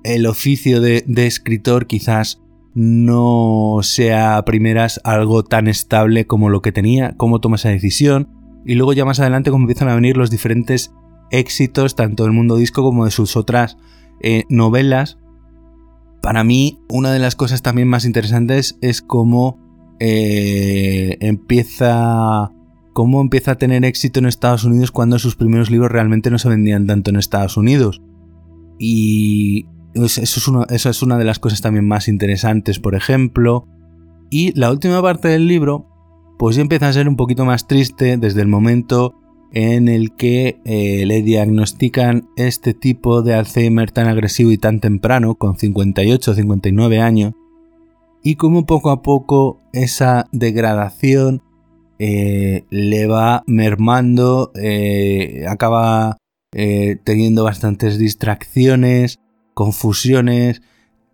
el 0.05 0.25
oficio 0.25 0.79
de, 0.79 1.03
de, 1.05 1.27
escritor 1.27 1.87
quizás 1.87 2.41
no 2.73 3.79
sea 3.81 4.37
a 4.37 4.45
primeras 4.45 5.01
algo 5.03 5.43
tan 5.43 5.67
estable 5.67 6.25
como 6.25 6.47
lo 6.47 6.61
que 6.61 6.71
tenía, 6.71 7.15
cómo 7.17 7.41
toma 7.41 7.57
esa 7.57 7.67
decisión. 7.67 8.29
Y 8.65 8.75
luego 8.75 8.93
ya 8.93 9.03
más 9.03 9.19
adelante 9.19 9.51
como 9.51 9.63
empiezan 9.63 9.89
a 9.89 9.95
venir 9.95 10.15
los 10.15 10.31
diferentes 10.31 10.93
éxitos 11.31 11.95
tanto 11.95 12.23
del 12.23 12.33
mundo 12.33 12.55
disco 12.55 12.83
como 12.83 13.05
de 13.05 13.11
sus 13.11 13.35
otras 13.35 13.77
eh, 14.21 14.43
novelas. 14.49 15.17
Para 16.21 16.43
mí 16.43 16.79
una 16.89 17.11
de 17.11 17.19
las 17.19 17.35
cosas 17.35 17.61
también 17.61 17.87
más 17.87 18.05
interesantes 18.05 18.77
es 18.81 19.01
cómo 19.01 19.57
eh, 19.99 21.17
empieza 21.19 22.51
cómo 22.93 23.21
empieza 23.21 23.51
a 23.51 23.57
tener 23.57 23.85
éxito 23.85 24.19
en 24.19 24.25
Estados 24.25 24.65
Unidos 24.65 24.91
cuando 24.91 25.19
sus 25.19 25.35
primeros 25.35 25.69
libros 25.69 25.91
realmente 25.91 26.29
no 26.29 26.37
se 26.37 26.49
vendían 26.49 26.85
tanto 26.85 27.09
en 27.09 27.15
Estados 27.15 27.55
Unidos. 27.55 28.01
Y 28.77 29.67
eso 29.93 30.21
es, 30.21 30.47
una, 30.47 30.65
eso 30.69 30.89
es 30.89 31.01
una 31.01 31.17
de 31.17 31.23
las 31.23 31.39
cosas 31.39 31.61
también 31.61 31.87
más 31.87 32.07
interesantes, 32.07 32.79
por 32.79 32.95
ejemplo. 32.95 33.67
Y 34.29 34.57
la 34.59 34.69
última 34.69 35.01
parte 35.01 35.29
del 35.29 35.47
libro, 35.47 35.87
pues 36.37 36.55
ya 36.55 36.61
empieza 36.61 36.89
a 36.89 36.93
ser 36.93 37.07
un 37.07 37.15
poquito 37.15 37.45
más 37.45 37.67
triste 37.67 38.17
desde 38.17 38.41
el 38.41 38.47
momento 38.47 39.15
en 39.51 39.87
el 39.87 40.15
que 40.15 40.59
eh, 40.65 41.05
le 41.05 41.21
diagnostican 41.21 42.29
este 42.35 42.73
tipo 42.73 43.21
de 43.21 43.33
Alzheimer 43.33 43.91
tan 43.91 44.07
agresivo 44.07 44.51
y 44.51 44.57
tan 44.57 44.79
temprano, 44.79 45.35
con 45.35 45.57
58 45.57 46.31
o 46.31 46.33
59 46.33 46.99
años, 46.99 47.33
y 48.23 48.35
como 48.35 48.65
poco 48.65 48.91
a 48.91 49.01
poco 49.01 49.59
esa 49.73 50.27
degradación 50.31 51.41
eh, 51.97 52.65
le 52.69 53.07
va 53.07 53.43
mermando, 53.47 54.51
eh, 54.55 55.45
acaba 55.47 56.17
teniendo 56.51 57.43
bastantes 57.43 57.99
distracciones, 57.99 59.19
confusiones. 59.53 60.63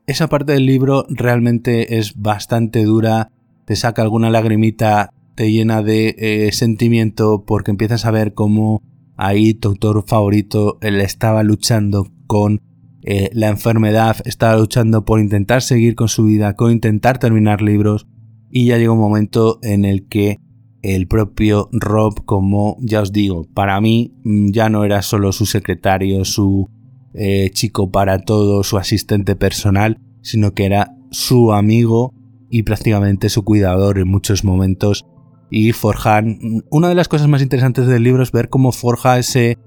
Esa 0.08 0.30
parte 0.30 0.54
del 0.54 0.66
libro 0.66 1.06
realmente 1.10 1.98
es 1.98 2.16
bastante 2.16 2.86
dura, 2.86 3.32
te 3.66 3.76
saca 3.76 4.02
alguna 4.02 4.30
lagrimita 4.30 5.12
te 5.36 5.52
llena 5.52 5.84
de 5.84 6.16
eh, 6.18 6.52
sentimiento 6.52 7.44
porque 7.46 7.72
empiezas 7.72 8.06
a 8.06 8.12
ver 8.12 8.34
cómo 8.34 8.82
ahí 9.18 9.54
tu 9.54 9.70
autor 9.70 10.04
favorito 10.08 10.78
él 10.82 11.00
estaba 11.02 11.44
luchando 11.44 12.08
con 12.28 12.62
eh, 13.04 13.30
la 13.34 13.50
enfermedad, 13.50 14.18
estaba 14.26 14.58
luchando 14.58 15.06
por 15.06 15.20
intentar 15.20 15.62
seguir 15.62 15.96
con 15.96 16.08
su 16.08 16.24
vida, 16.24 16.56
con 16.56 16.72
intentar 16.72 17.20
terminar 17.20 17.62
libros 17.62 18.08
y 18.50 18.66
ya 18.66 18.78
llegó 18.78 18.94
un 18.94 19.00
momento 19.00 19.60
en 19.62 19.86
el 19.86 20.08
que 20.08 20.40
el 20.82 21.08
propio 21.08 21.70
Rob, 21.72 22.26
como 22.26 22.78
ya 22.80 23.02
os 23.02 23.12
digo, 23.12 23.48
para 23.54 23.80
mí 23.82 24.14
mm, 24.24 24.52
ya 24.52 24.70
no 24.70 24.84
era 24.84 25.02
solo 25.02 25.32
su 25.32 25.46
secretario, 25.46 26.26
su 26.26 26.70
eh, 27.14 27.50
chico 27.54 27.92
para 27.92 28.20
todo, 28.20 28.64
su 28.64 28.78
asistente 28.78 29.36
personal, 29.36 30.00
sino 30.22 30.54
que 30.54 30.66
era 30.66 30.96
su 31.12 31.54
amigo 31.54 32.14
y 32.50 32.64
prácticamente 32.64 33.30
su 33.30 33.44
cuidador 33.44 34.00
en 34.00 34.08
muchos 34.08 34.44
momentos 34.44 35.06
y 35.50 35.72
forjan. 35.72 36.64
Una 36.70 36.90
de 36.90 36.96
las 36.96 37.08
cosas 37.08 37.28
más 37.28 37.42
interesantes 37.42 37.88
del 37.88 38.04
libro 38.04 38.24
es 38.24 38.32
ver 38.32 38.50
cómo 38.50 38.72
forja 38.72 39.18
ese, 39.20 39.58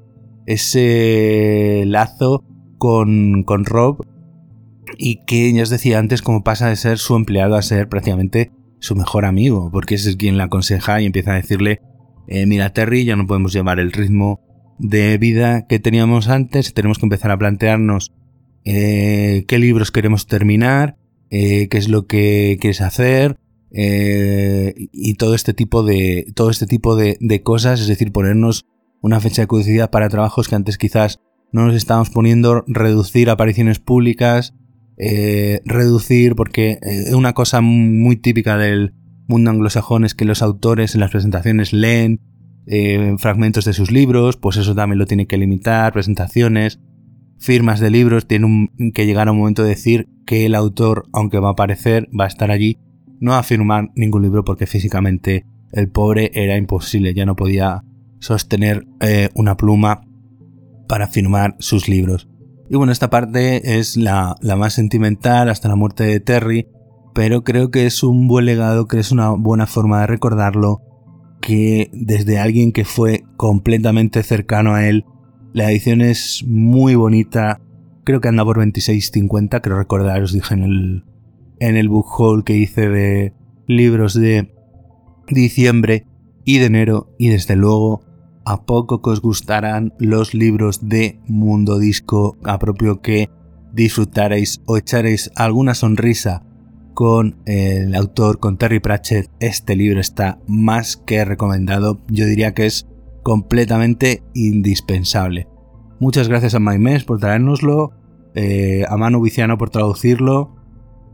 ese 0.46 1.84
lazo 1.86 2.44
con, 2.78 3.42
con 3.44 3.64
Rob 3.64 4.06
y 4.96 5.24
que 5.26 5.52
ya 5.52 5.62
os 5.62 5.70
decía 5.70 5.98
antes 5.98 6.22
cómo 6.22 6.42
pasa 6.42 6.68
de 6.68 6.76
ser 6.76 6.98
su 6.98 7.16
empleado 7.16 7.56
a 7.56 7.62
ser 7.62 7.88
prácticamente 7.88 8.50
su 8.80 8.94
mejor 8.94 9.24
amigo, 9.24 9.70
porque 9.72 9.96
ese 9.96 10.10
es 10.10 10.16
quien 10.16 10.36
le 10.36 10.44
aconseja 10.44 11.00
y 11.00 11.06
empieza 11.06 11.32
a 11.32 11.36
decirle, 11.36 11.80
eh, 12.28 12.46
mira 12.46 12.72
Terry, 12.72 13.04
ya 13.04 13.16
no 13.16 13.26
podemos 13.26 13.52
llevar 13.52 13.80
el 13.80 13.92
ritmo 13.92 14.40
de 14.78 15.18
vida 15.18 15.66
que 15.66 15.80
teníamos 15.80 16.28
antes, 16.28 16.72
tenemos 16.74 16.98
que 16.98 17.06
empezar 17.06 17.30
a 17.30 17.38
plantearnos 17.38 18.12
eh, 18.64 19.44
qué 19.48 19.58
libros 19.58 19.90
queremos 19.90 20.26
terminar, 20.26 20.96
eh, 21.30 21.68
qué 21.68 21.78
es 21.78 21.88
lo 21.88 22.06
que 22.06 22.58
quieres 22.60 22.80
hacer, 22.80 23.38
eh, 23.70 24.74
y 24.92 25.14
todo 25.14 25.34
este 25.34 25.52
tipo 25.52 25.82
de 25.82 26.26
todo 26.34 26.50
este 26.50 26.66
tipo 26.66 26.96
de, 26.96 27.42
cosas, 27.42 27.80
es 27.80 27.88
decir, 27.88 28.12
ponernos 28.12 28.66
una 29.00 29.20
fecha 29.20 29.42
de 29.42 29.48
caducidad 29.48 29.90
para 29.90 30.08
trabajos 30.08 30.48
que 30.48 30.54
antes 30.54 30.78
quizás 30.78 31.20
no 31.52 31.66
nos 31.66 31.74
estábamos 31.74 32.10
poniendo, 32.10 32.64
reducir 32.66 33.30
apariciones 33.30 33.78
públicas, 33.78 34.54
eh, 34.96 35.60
reducir, 35.64 36.34
porque 36.34 36.78
eh, 36.82 37.14
una 37.14 37.32
cosa 37.32 37.60
muy 37.60 38.16
típica 38.16 38.56
del 38.56 38.94
mundo 39.28 39.50
anglosajón 39.50 40.04
es 40.04 40.14
que 40.14 40.24
los 40.24 40.42
autores 40.42 40.94
en 40.94 41.00
las 41.00 41.10
presentaciones 41.10 41.72
leen 41.72 42.20
fragmentos 43.16 43.64
de 43.64 43.72
sus 43.72 43.90
libros, 43.90 44.36
pues 44.36 44.58
eso 44.58 44.74
también 44.74 44.98
lo 44.98 45.06
tiene 45.06 45.26
que 45.26 45.38
limitar, 45.38 45.90
presentaciones, 45.90 46.78
firmas 47.38 47.80
de 47.80 47.90
libros, 47.90 48.26
tiene 48.26 48.70
que 48.92 49.06
llegar 49.06 49.28
a 49.28 49.32
un 49.32 49.38
momento 49.38 49.62
de 49.62 49.70
decir 49.70 50.06
que 50.26 50.44
el 50.44 50.54
autor, 50.54 51.06
aunque 51.14 51.38
va 51.38 51.48
a 51.48 51.52
aparecer, 51.52 52.08
va 52.08 52.24
a 52.24 52.28
estar 52.28 52.50
allí 52.50 52.76
no 53.20 53.34
a 53.34 53.42
firmar 53.42 53.90
ningún 53.94 54.22
libro 54.22 54.44
porque 54.44 54.66
físicamente 54.66 55.44
el 55.72 55.88
pobre 55.88 56.30
era 56.34 56.56
imposible, 56.56 57.14
ya 57.14 57.26
no 57.26 57.36
podía 57.36 57.84
sostener 58.20 58.86
eh, 59.00 59.28
una 59.34 59.56
pluma 59.56 60.02
para 60.88 61.06
firmar 61.06 61.56
sus 61.58 61.88
libros. 61.88 62.28
Y 62.70 62.76
bueno, 62.76 62.92
esta 62.92 63.10
parte 63.10 63.78
es 63.78 63.96
la, 63.96 64.36
más 64.42 64.74
sentimental 64.74 65.48
hasta 65.48 65.68
la 65.68 65.76
muerte 65.76 66.04
de 66.04 66.20
Terry, 66.20 66.68
pero 67.14 67.42
creo 67.42 67.70
que 67.70 67.86
es 67.86 68.02
un 68.02 68.28
buen 68.28 68.44
legado, 68.44 68.86
que 68.86 68.98
es 68.98 69.10
una 69.10 69.30
buena 69.30 69.66
forma 69.66 70.00
de 70.00 70.06
recordarlo, 70.06 70.82
que 71.40 71.90
desde 71.92 72.38
alguien 72.38 72.72
que 72.72 72.84
fue 72.84 73.24
completamente 73.36 74.22
cercano 74.22 74.74
a 74.74 74.86
él, 74.86 75.04
la 75.54 75.70
edición 75.70 76.02
es 76.02 76.44
muy 76.46 76.94
bonita, 76.94 77.60
creo 78.04 78.20
que 78.20 78.28
anda 78.28 78.44
por 78.44 78.58
26.50, 78.58 79.60
creo 79.62 79.78
recordar, 79.78 80.22
os 80.22 80.32
dije 80.32 80.54
en 80.54 80.62
el, 80.62 81.04
en 81.60 81.76
el 81.76 81.88
book 81.88 82.06
haul 82.18 82.44
que 82.44 82.56
hice 82.56 82.88
de 82.88 83.32
libros 83.66 84.14
de 84.14 84.52
diciembre 85.28 86.06
y 86.44 86.58
de 86.58 86.66
enero 86.66 87.14
y 87.18 87.28
desde 87.28 87.56
luego 87.56 88.00
a 88.44 88.64
poco 88.64 89.02
que 89.02 89.10
os 89.10 89.20
gustarán 89.20 89.92
los 89.98 90.32
libros 90.32 90.88
de 90.88 91.20
Mundo 91.26 91.78
Disco, 91.78 92.38
a 92.44 92.58
propio 92.58 93.02
que 93.02 93.28
disfrutaréis 93.74 94.62
o 94.64 94.78
echaréis 94.78 95.30
alguna 95.36 95.74
sonrisa 95.74 96.44
con 96.94 97.36
el 97.44 97.94
autor, 97.94 98.40
con 98.40 98.56
Terry 98.56 98.80
Pratchett, 98.80 99.30
este 99.38 99.76
libro 99.76 100.00
está 100.00 100.40
más 100.48 100.96
que 100.96 101.24
recomendado. 101.24 102.00
Yo 102.08 102.24
diría 102.24 102.54
que 102.54 102.66
es 102.66 102.88
completamente 103.22 104.22
indispensable. 104.34 105.46
Muchas 106.00 106.28
gracias 106.28 106.54
a 106.54 106.58
Maimes 106.58 107.04
por 107.04 107.20
traérnoslo, 107.20 107.92
eh, 108.34 108.84
a 108.88 108.96
Manu 108.96 109.20
Viciano 109.20 109.58
por 109.58 109.70
traducirlo 109.70 110.57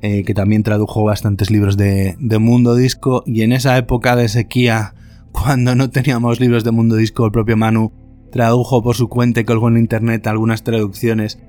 eh, 0.06 0.22
que 0.22 0.34
también 0.34 0.62
tradujo 0.62 1.02
bastantes 1.02 1.50
libros 1.50 1.78
de, 1.78 2.14
Mundo 2.38 2.76
Disco, 2.76 3.22
y 3.24 3.40
en 3.40 3.52
esa 3.52 3.78
época 3.78 4.16
de 4.16 4.28
sequía, 4.28 4.94
cuando 5.32 5.74
no 5.74 5.88
teníamos 5.88 6.40
libros 6.40 6.62
de 6.62 6.72
Mundo 6.72 6.96
Disco, 6.96 7.24
el 7.24 7.32
propio 7.32 7.56
Manu 7.56 7.90
tradujo 8.30 8.82
por 8.82 8.96
su 8.96 9.08
cuenta 9.08 9.40
y 9.40 9.44
colgó 9.44 9.68
en 9.68 9.78
internet 9.78 10.26
algunas 10.26 10.62
traducciones 10.62 11.40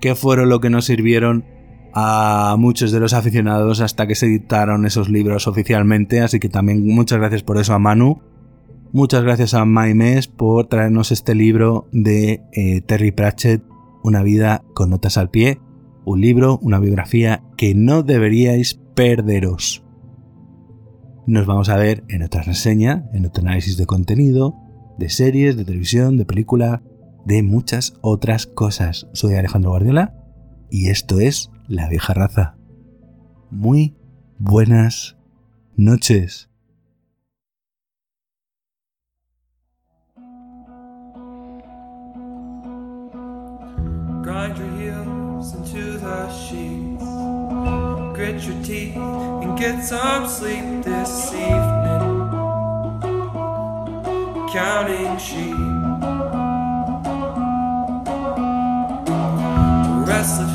que 0.00 0.14
fueron 0.14 0.48
lo 0.48 0.60
que 0.60 0.70
nos 0.70 0.84
sirvieron 0.84 1.44
a 1.92 2.54
muchos 2.56 2.92
de 2.92 3.00
los 3.00 3.14
aficionados 3.14 3.80
hasta 3.80 4.06
que 4.06 4.14
se 4.14 4.26
editaron 4.26 4.86
esos 4.86 5.08
libros 5.08 5.48
oficialmente, 5.48 6.20
así 6.20 6.38
que 6.38 6.48
también 6.48 6.86
muchas 6.86 7.18
gracias 7.18 7.42
por 7.42 7.58
eso 7.58 7.74
a 7.74 7.80
Manu. 7.80 8.22
Muchas 8.92 9.24
gracias 9.24 9.54
a 9.54 9.64
Maimes 9.64 10.28
por 10.28 10.68
traernos 10.68 11.10
este 11.10 11.34
libro 11.34 11.88
de 11.90 12.44
eh, 12.52 12.80
Terry 12.82 13.10
Pratchett, 13.10 13.64
Una 14.04 14.22
vida 14.22 14.62
con 14.72 14.90
notas 14.90 15.18
al 15.18 15.30
pie 15.30 15.58
un 16.04 16.20
libro, 16.20 16.58
una 16.62 16.78
biografía 16.78 17.42
que 17.56 17.74
no 17.74 18.02
deberíais 18.02 18.74
perderos. 18.94 19.84
Nos 21.26 21.46
vamos 21.46 21.68
a 21.68 21.76
ver 21.76 22.04
en 22.08 22.22
otra 22.22 22.42
reseña, 22.42 23.08
en 23.12 23.26
otro 23.26 23.42
análisis 23.42 23.76
de 23.76 23.86
contenido, 23.86 24.54
de 24.98 25.08
series, 25.08 25.56
de 25.56 25.64
televisión, 25.64 26.16
de 26.16 26.26
película, 26.26 26.82
de 27.24 27.42
muchas 27.42 27.94
otras 28.02 28.46
cosas. 28.46 29.08
Soy 29.12 29.34
Alejandro 29.34 29.70
Guardiola 29.70 30.14
y 30.70 30.90
esto 30.90 31.20
es 31.20 31.50
La 31.66 31.88
vieja 31.88 32.12
raza. 32.12 32.56
Muy 33.50 33.96
buenas 34.38 35.16
noches. 35.76 36.50
into 45.52 45.98
the 45.98 46.32
sheets. 46.32 47.04
Grit 48.14 48.42
your 48.44 48.62
teeth 48.64 48.96
and 48.96 49.58
get 49.58 49.84
some 49.84 50.26
sleep 50.26 50.82
this 50.82 51.32
evening. 51.34 52.30
Counting 54.52 55.18
sheep. 55.18 55.56
Restless 60.08 60.53